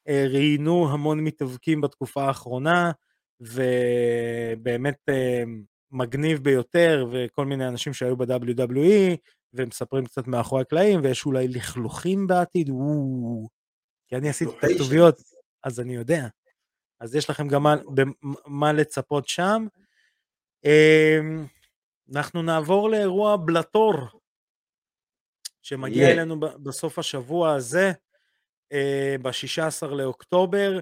[0.09, 2.93] אה, ראיינו המון מתאבקים בתקופה האחרונה,
[3.41, 5.43] ובאמת אה,
[5.91, 9.17] מגניב ביותר, וכל מיני אנשים שהיו ב-WWE,
[9.55, 13.49] ומספרים קצת מאחורי הקלעים, ויש אולי לכלוכים בעתיד, וואו,
[14.09, 15.38] כי אני עשיתי את הכתוביות.
[15.65, 16.27] אז אני יודע.
[17.01, 17.75] אז יש לכם גם מה,
[18.47, 19.67] מה לצפות שם.
[20.65, 21.47] אמ,
[22.15, 23.95] אנחנו נעבור לאירוע בלטור,
[25.63, 26.11] שמגיע yeah.
[26.11, 27.93] אלינו בסוף השבוע הזה,
[28.73, 30.79] אה, ב-16 לאוקטובר,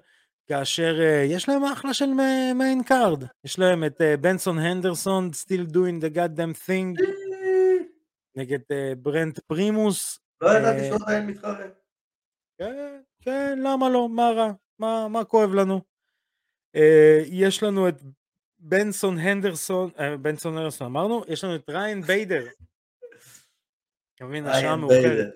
[0.47, 2.07] כאשר אה, יש להם אחלה של
[2.55, 3.25] main card.
[3.45, 7.03] יש להם את בנסון הנדרסון, Still doing the goddamn thing,
[8.37, 8.59] נגד
[8.99, 10.19] ברנט פרימוס.
[10.41, 11.67] לא ידעתי שאתה עדיין מתחרה.
[12.59, 14.09] כן, כן, למה לא?
[14.09, 14.53] מה רע?
[14.79, 15.81] מה, מה כואב לנו?
[16.77, 16.81] אה,
[17.27, 18.03] יש לנו את
[18.59, 22.47] בנסון הנדרסון, אה, בנסון הנדרסון אמרנו, יש לנו את ריין ביידר.
[24.15, 25.29] אתה מבין, השעה מאוחרת.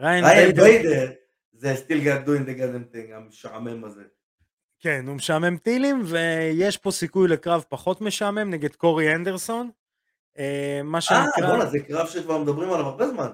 [0.00, 1.12] ריין ביידר.
[1.52, 4.02] זה still got doing the goddamn thing, המשעמם הזה.
[4.80, 9.70] כן, הוא משעמם טילים, ויש פה סיכוי לקרב פחות משעמם נגד קורי אנדרסון.
[10.38, 11.44] אה, מה שנקרא...
[11.44, 13.28] אה, בואנה, זה קרב שכבר מדברים עליו הרבה זמן.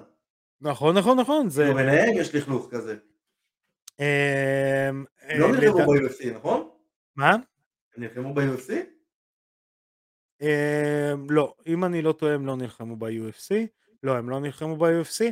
[0.61, 1.49] נכון, נכון, נכון.
[1.49, 1.73] זה...
[1.73, 2.95] ביניהם יש לכלוך כזה.
[3.99, 4.89] אה,
[5.37, 6.69] לא נלחמו ב-UFC, נכון?
[7.15, 7.31] מה?
[7.31, 7.39] הם
[7.97, 8.71] נלחמו ב-UFC?
[11.29, 13.55] לא, אם אני לא טועה, הם לא נלחמו ב-UFC.
[14.03, 15.23] לא, הם לא נלחמו ב-UFC.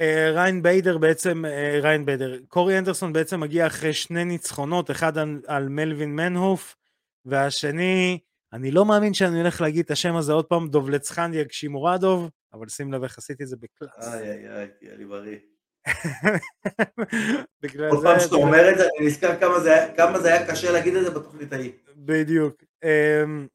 [0.00, 5.18] אה, ריין ביידר בעצם, אה, ריין ביידר, קורי אנדרסון בעצם מגיע אחרי שני ניצחונות, אחד
[5.18, 6.76] על, על מלווין מנהוף,
[7.24, 8.18] והשני,
[8.52, 12.92] אני לא מאמין שאני הולך להגיד את השם הזה עוד פעם, דובלצחניה כשימורדוב, אבל שים
[12.92, 14.14] לב איך עשיתי את זה בקלאס.
[14.14, 15.38] איי איי איי, תהיה לי בריא.
[17.62, 20.72] בגלל כל פעם שאתה אומר את זה, אני נזכר כמה זה, כמה זה היה קשה
[20.72, 21.72] להגיד את זה בתוכנית ההיא.
[21.96, 22.64] בדיוק.
[22.84, 23.46] אמ,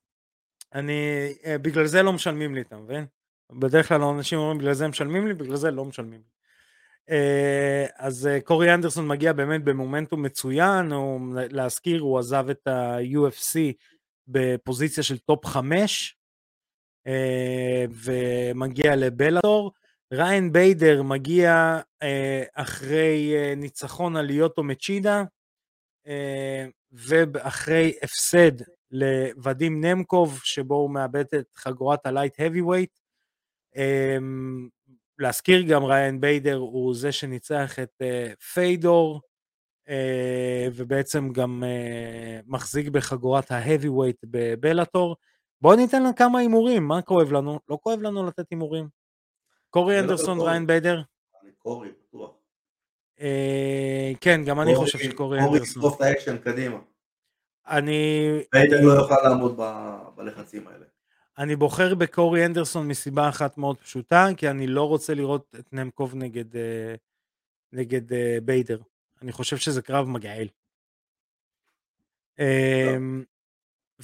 [0.73, 3.05] אני, אה, בגלל זה לא משלמים לי, אתה מבין?
[3.51, 6.35] בדרך כלל אנשים אומרים בגלל זה משלמים לי, בגלל זה לא משלמים לי.
[7.09, 13.59] אה, אז אה, קורי אנדרסון מגיע באמת במומנטום מצוין, הוא, להזכיר, הוא עזב את ה-UFC
[14.27, 16.17] בפוזיציה של טופ 5,
[17.07, 19.71] אה, ומגיע לבלאטור.
[20.15, 21.79] ריין ביידר מגיע
[22.53, 25.23] אחרי ניצחון על יוטו מצ'ידה,
[26.91, 28.51] ואחרי הפסד
[28.91, 32.99] לוואדים נמקוב, שבו הוא מאבד את חגורת ה light heavyweight.
[35.19, 39.21] להזכיר גם ריין ביידר הוא זה שניצח את אה, פיודור
[39.87, 39.91] אה,
[40.75, 45.15] ובעצם גם אה, מחזיק בחגורת ה heavyweight בבלאטור.
[45.61, 47.59] בואו ניתן לה כמה הימורים, מה כואב לנו?
[47.69, 49.04] לא כואב לנו לתת הימורים.
[49.69, 51.01] קורי לא אנדרסון, ריין ביידר?
[51.57, 52.31] קורי, בטוח.
[54.21, 55.57] כן, גם אני חושב שקורי אנדרסון.
[55.57, 56.77] קורי יתקוף את האקשן קדימה.
[57.67, 58.27] אני...
[58.51, 59.59] ביידר לא יוכל לעמוד
[60.15, 60.85] בלחצים האלה.
[61.37, 66.15] אני בוחר בקורי אנדרסון מסיבה אחת מאוד פשוטה, כי אני לא רוצה לראות את נמקוב
[66.15, 66.95] נגד, אה,
[67.73, 68.79] נגד אה, ביידר.
[69.21, 70.47] אני חושב שזה קרב מגעיל.
[72.39, 73.23] אמ,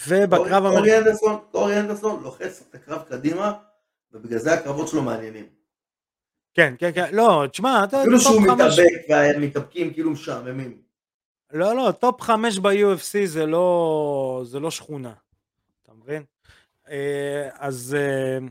[0.07, 0.77] ובקרב המרכזי...
[0.77, 3.53] קורי אנדרסון, קורי אנדרסון לוחץ את הקרב קדימה,
[4.13, 5.45] ובגלל זה הקרבות שלו מעניינים.
[6.53, 8.01] כן, כן, כן, לא, תשמע, אתה...
[8.01, 10.81] אפילו שהוא מתאבק, והמתאבקים כאילו משעממים.
[11.53, 15.13] לא, לא, טופ חמש ב-UFC זה לא, זה לא שכונה,
[15.83, 16.23] אתה מבין?
[16.89, 18.47] אה, אז אה,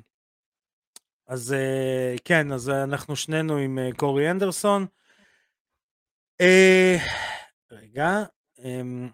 [1.26, 4.86] אז אה, כן, אז אנחנו שנינו עם קורי אנדרסון.
[7.72, 8.22] רגע.
[8.58, 9.08] אמ,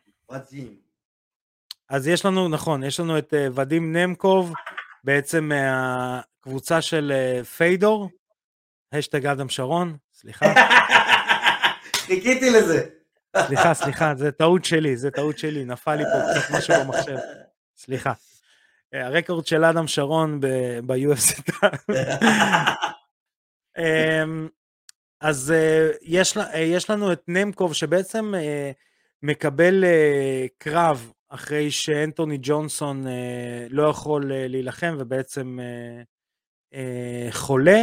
[1.88, 4.53] אז יש לנו, נכון, יש לנו את ודים נמקוב,
[5.05, 5.51] בעצם
[6.47, 7.12] מהקבוצה של
[7.57, 8.11] פיידור,
[8.92, 10.47] השטג אדם שרון, סליחה.
[12.07, 12.86] חיכיתי לזה.
[13.47, 17.16] סליחה, סליחה, זה טעות שלי, זה טעות שלי, נפל לי פה קצת משהו במחשב.
[17.76, 18.12] סליחה.
[18.94, 20.40] אה, הרקורד של אדם שרון
[20.86, 21.42] ב-UFC.
[23.78, 24.49] אמ,
[25.20, 28.34] אז אה, יש, אה, יש לנו את נמקוב שבעצם
[29.22, 29.84] מקבל
[30.59, 33.07] קרב אחרי שאנטוני ג'ונסון
[33.70, 35.59] לא יכול להילחם ובעצם
[37.31, 37.83] חולה,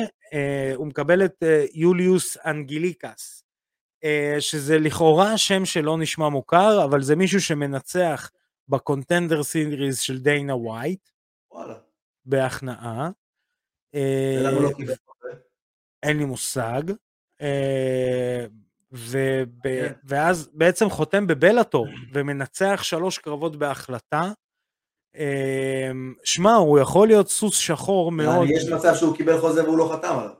[0.76, 3.44] הוא מקבל את יוליוס אנגיליקס,
[4.40, 8.32] שזה לכאורה שם שלא נשמע מוכר, אבל זה מישהו שמנצח
[8.70, 11.10] בקונטנדר סיריז של דיינה ווייט.
[11.52, 11.76] וואלה.
[12.26, 13.10] בהכנעה.
[13.94, 14.94] ולמה לא קיבל?
[16.04, 16.82] אין לי מושג.
[17.42, 18.46] אה,
[18.92, 19.54] וב...
[19.64, 19.94] כן.
[20.04, 24.32] ואז בעצם חותם בבלאטור ומנצח שלוש קרבות בהחלטה.
[25.16, 25.92] אה,
[26.24, 28.48] שמע, הוא יכול להיות סוס שחור מאוד.
[28.50, 30.34] יש מצב שהוא קיבל חוזה והוא לא חתם עליו.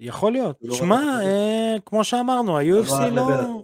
[0.00, 0.56] יכול להיות.
[0.62, 3.62] לא שמע, אה, כמו שאמרנו, ה-UFC לא...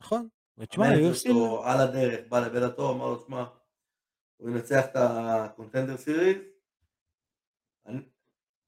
[0.00, 0.28] נכון.
[0.58, 1.62] ותשמע, UFC לא...
[1.64, 3.44] על הדרך, בא לבלאטור, אמר לו, תשמע,
[4.36, 6.36] הוא ינצח את הקונטנדר סיריז,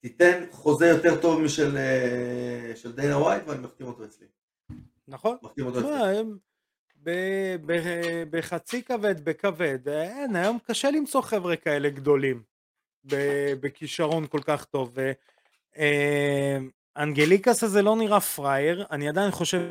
[0.00, 4.26] תיתן חוזה יותר טוב משל אה, דיינה ווייט ואני מחתים אותו אצלי.
[5.08, 5.36] נכון.
[5.42, 6.22] מחתים אותו אצלי.
[8.30, 12.42] בחצי כבד, בכבד, אין, היום קשה למצוא חבר'ה כאלה גדולים
[13.61, 14.98] בכישרון כל כך טוב.
[15.76, 16.59] אה,
[16.96, 19.68] אנגליקס הזה לא נראה פראייר, אני עדיין חושב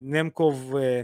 [0.00, 1.02] נמקוב, אה,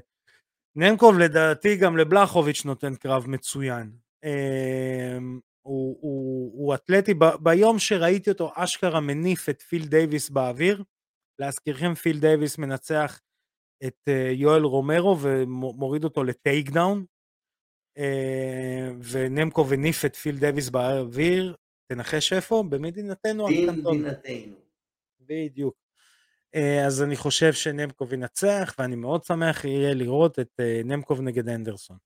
[0.77, 3.93] נמקוב לדעתי גם לבלחוביץ' נותן קרב מצוין.
[4.25, 10.83] אמ, הוא, הוא, הוא אתלטי, ב, ביום שראיתי אותו אשכרה מניף את פיל דייוויס באוויר,
[11.39, 13.21] להזכירכם פיל דייוויס מנצח
[13.87, 17.05] את אה, יואל רומרו ומוריד אותו ל takedown,
[17.99, 21.57] אה, ונמקוב הניף את פיל דייוויס באוויר,
[21.87, 22.65] תנחש איפה?
[22.69, 24.05] במדינתנו הקטנטון.
[25.21, 25.75] בדיוק.
[26.55, 31.97] אה, אז אני חושב שנמקוב ינצח, ואני מאוד שמח יהיה לראות את נמקוב נגד אנדרסון.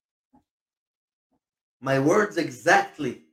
[1.84, 3.32] My words exactly.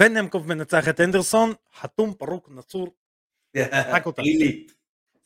[0.00, 2.94] ונמקוב מנצח את אנדרסון, חתום, פרוק, נצור.
[3.56, 4.22] שחק אותה.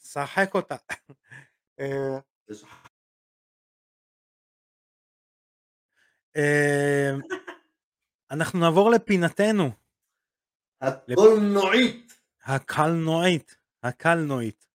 [0.03, 0.77] שחק אותה.
[8.31, 9.71] אנחנו נעבור לפינתנו.
[10.81, 12.13] הקולנועית.
[12.45, 13.57] הקלנועית.
[13.83, 14.69] הקלנועית.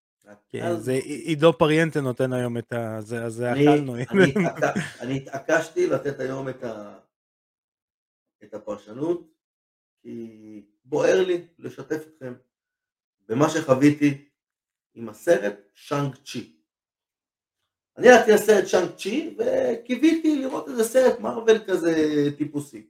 [0.50, 3.02] כן, זה עידו פריאנטה נותן היום את ה...
[3.02, 4.10] זה, הקלנועית.
[5.00, 6.50] אני התעקשתי לתת היום
[8.44, 9.34] את הפרשנות,
[10.02, 12.34] כי בוער לי לשתף אתכם
[13.28, 14.30] במה שחוויתי
[14.94, 16.63] עם הסרט שאנג צ'י.
[17.98, 21.94] אני הלכתי לסרט שאנג צ'י וקיוויתי לראות איזה סרט מרוויל כזה
[22.38, 22.88] טיפוסי.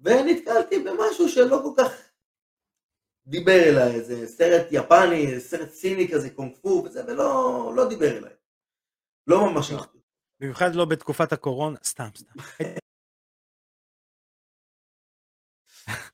[0.00, 2.10] ונתקלתי במשהו שלא כל כך
[3.26, 8.32] דיבר אליי, איזה סרט יפני, סרט סיני כזה, קונג פו וזה, ולא לא דיבר אליי.
[9.26, 9.98] לא ממש אהבתי.
[10.40, 12.38] במיוחד לא בתקופת הקורונה, סתם, סתם.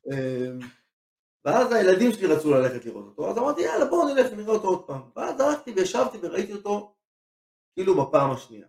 [0.06, 0.58] אמ,
[1.44, 4.86] ואז הילדים שלי רצו ללכת לראות אותו, אז אמרתי, יאללה, בואו נלך ונראה אותו עוד
[4.86, 5.00] פעם.
[5.16, 6.94] ואז הלכתי וישבתי וראיתי אותו
[7.74, 8.66] כאילו בפעם השנייה.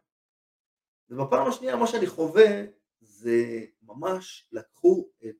[1.09, 2.63] ובפעם השנייה מה שאני חווה
[3.01, 5.35] זה ממש לקחו את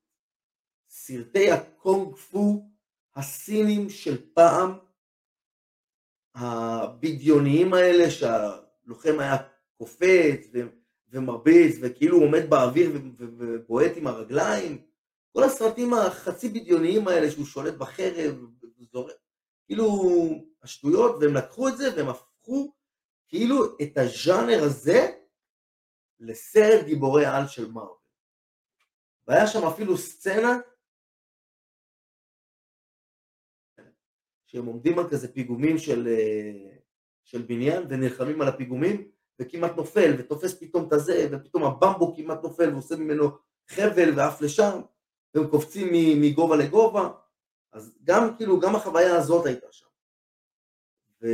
[0.89, 2.69] סרטי הקונג פו
[3.15, 4.71] הסינים של פעם,
[6.35, 9.37] הבדיוניים האלה שהלוחם היה
[9.77, 10.47] קופץ
[11.09, 14.85] ומרביץ וכאילו הוא עומד באוויר ובועט עם הרגליים,
[15.31, 18.35] כל הסרטים החצי בדיוניים האלה שהוא שולט בחרב,
[19.65, 19.85] כאילו
[20.63, 22.73] השטויות, והם לקחו את זה והם הפכו
[23.33, 24.99] כאילו את הז'אנר הזה
[26.19, 27.97] לסרט גיבורי על של מרוויל.
[29.27, 30.59] והיה שם אפילו סצנה
[34.45, 36.77] שהם עומדים על כזה פיגומים של, אה,
[37.23, 42.69] של בניין ונלחמים על הפיגומים וכמעט נופל ותופס פתאום את הזה ופתאום הבמבו כמעט נופל
[42.69, 43.29] ועושה ממנו
[43.67, 44.81] חבל ועף לשם
[45.33, 45.87] והם קופצים
[46.21, 47.09] מגובה לגובה
[47.71, 49.87] אז גם כאילו גם החוויה הזאת הייתה שם
[51.21, 51.27] ו...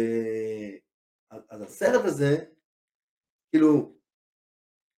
[1.29, 2.45] אז הסרט הזה
[3.49, 3.95] כאילו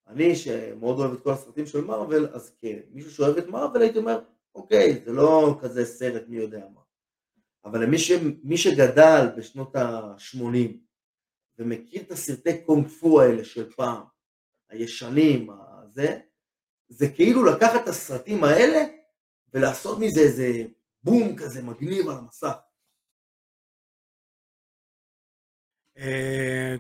[0.08, 4.24] אני שמאוד אוהב את כל הסרטים של מארוול אז כמישהו שאוהב את מארוול הייתי אומר
[4.56, 6.82] אוקיי זה לא כזה סרט מי יודע מה
[7.66, 8.12] אבל למי ש,
[8.44, 10.78] מי שגדל בשנות ה-80
[11.58, 14.04] ומכיר את הסרטי קונג פו האלה של פעם,
[14.70, 16.20] הישנים, הזה,
[16.90, 18.84] זה כאילו לקחת את הסרטים האלה
[19.54, 20.64] ולעשות מזה איזה
[21.04, 22.56] בום כזה מגניב על המסך.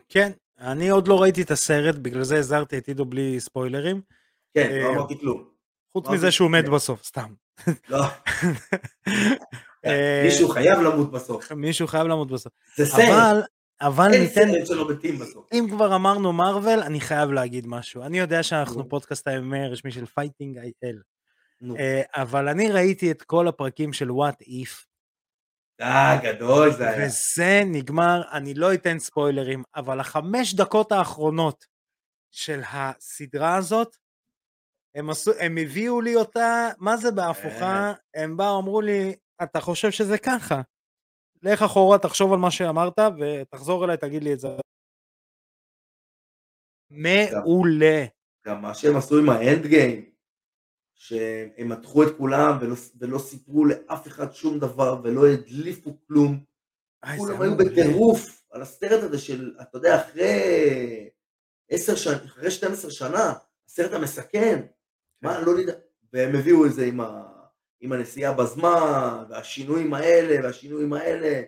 [0.09, 4.01] כן, אני עוד לא ראיתי את הסרט, בגלל זה הזהרתי את עידו בלי ספוילרים.
[4.53, 5.43] כן, לא אה, אמרתי כלום.
[5.93, 7.33] חוץ מזה שהוא מת בסוף, סתם.
[7.89, 8.03] לא.
[9.85, 11.51] אה, מישהו חייב למות בסוף.
[11.51, 12.53] מישהו חייב למות בסוף.
[12.77, 13.45] זה סרט.
[13.81, 14.41] אבל, ניתן...
[14.41, 15.45] אין סרט שלא מתים בסוף.
[15.53, 18.03] אם כבר אמרנו מארוול, אני חייב להגיד משהו.
[18.03, 21.01] אני יודע שאנחנו פודקאסט המאי הרשמי של פייטינג איי-אל.
[21.79, 24.85] אה, אבל אני ראיתי את כל הפרקים של What If.
[25.81, 27.07] אה, גדול זה היה.
[27.07, 31.65] וזה נגמר, אני לא אתן ספוילרים, אבל החמש דקות האחרונות
[32.31, 33.95] של הסדרה הזאת,
[34.95, 37.65] הם, עשו, הם הביאו לי אותה, מה זה בהפוכה?
[37.65, 37.93] אה.
[38.23, 40.61] הם באו, אמרו לי, אתה חושב שזה ככה.
[41.43, 44.47] לך אחורה, תחשוב על מה שאמרת, ותחזור אליי, תגיד לי את זה.
[46.89, 48.05] מעולה.
[48.47, 50.10] גם מה שהם עשו עם האנד גיים,
[51.01, 56.39] שהם מתחו את כולם ולא, ולא סיפרו לאף אחד שום דבר ולא הדליפו כלום.
[57.17, 61.09] כולם היו בטירוף על הסרט הזה של, אתה יודע, אחרי
[61.69, 63.33] עשר שנה, אחרי 12 שנה,
[63.67, 64.61] הסרט המסכן,
[65.21, 65.45] מה, כן.
[65.45, 65.73] לא נדע,
[66.13, 67.23] והם הביאו את זה עם ה...
[67.81, 71.41] עם הנסיעה בזמן, והשינויים האלה, והשינויים האלה,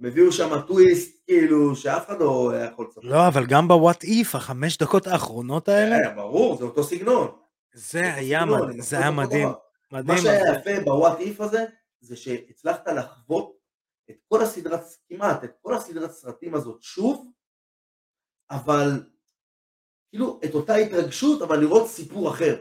[0.00, 3.00] הם הביאו שם טוויסט, כאילו, שאף אחד לא יכול לספר.
[3.04, 5.96] לא, אבל גם בוואט איף, החמש דקות האחרונות האלה...
[5.96, 7.45] כן, ברור, זה אותו סגנון.
[7.76, 9.48] זה היה מדהים, זה היה מדהים.
[9.92, 11.64] מה שהיה יפה בוואט איף הזה,
[12.00, 13.56] זה שהצלחת לחוות
[14.10, 17.30] את כל הסדרת, כמעט את כל הסדרת סרטים הזאת שוב,
[18.50, 19.02] אבל
[20.10, 22.56] כאילו את אותה התרגשות, אבל לראות סיפור אחר.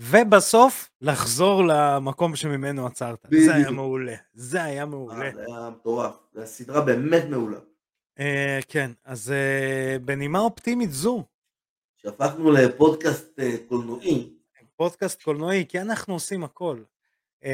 [0.00, 3.26] ובסוף לחזור למקום שממנו עצרת.
[3.26, 3.44] בדיוק.
[3.44, 4.14] זה היה מעולה.
[4.34, 5.24] זה היה מעולה.
[5.24, 6.14] אה, זה היה מטורף.
[6.34, 7.58] זו סדרה באמת מעולה.
[8.18, 8.20] Uh,
[8.68, 11.24] כן, אז uh, בנימה אופטימית זו.
[11.96, 14.37] שהפכנו לפודקאסט uh, קולנועי.
[14.78, 16.82] פודקאסט קולנועי, כי אנחנו עושים הכל.
[17.44, 17.48] Uh,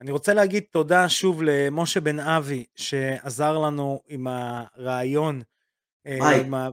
[0.00, 5.42] אני רוצה להגיד תודה שוב למשה בן אבי, שעזר לנו עם הרעיון.
[6.04, 6.46] מייק.
[6.46, 6.68] עם ה...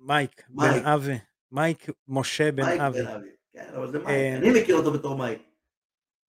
[0.00, 0.82] מייק, מייק.
[0.82, 1.18] בן אבי.
[1.52, 3.02] מייק משה בן מייק אבי.
[3.02, 3.28] בן אבי.
[3.52, 5.42] כן, אבל זה מייק, אה, אני מכיר אותו בתור מייק.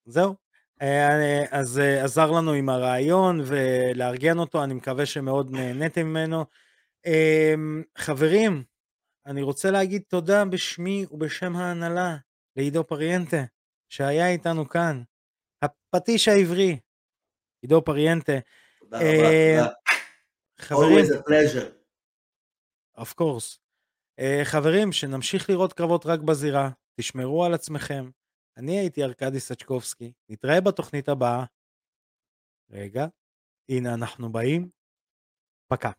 [0.06, 0.36] זהו.
[0.82, 6.46] אה, אז אה, עזר לנו עם הרעיון ולארגן אותו, אני מקווה שמאוד נהניתם ממנו.
[7.98, 8.64] חברים,
[9.26, 12.18] אני רוצה להגיד תודה בשמי ובשם ההנהלה
[12.58, 13.38] לעידו פריאנטה,
[13.90, 15.04] שהיה איתנו כאן.
[15.62, 16.80] הפטיש העברי,
[17.62, 18.34] עידו פריאנטה.
[18.80, 19.74] תודה רבה, תודה.
[20.60, 21.72] חברים, always a pleasure.
[22.98, 23.60] of course.
[24.20, 28.10] Uh, חברים, שנמשיך לראות קרבות רק בזירה, תשמרו על עצמכם.
[28.58, 31.46] אני הייתי ארכדי סצ'קובסקי, נתראה בתוכנית הבאה.
[32.72, 33.08] רגע,
[33.70, 34.70] הנה אנחנו באים.
[35.68, 35.92] פקע.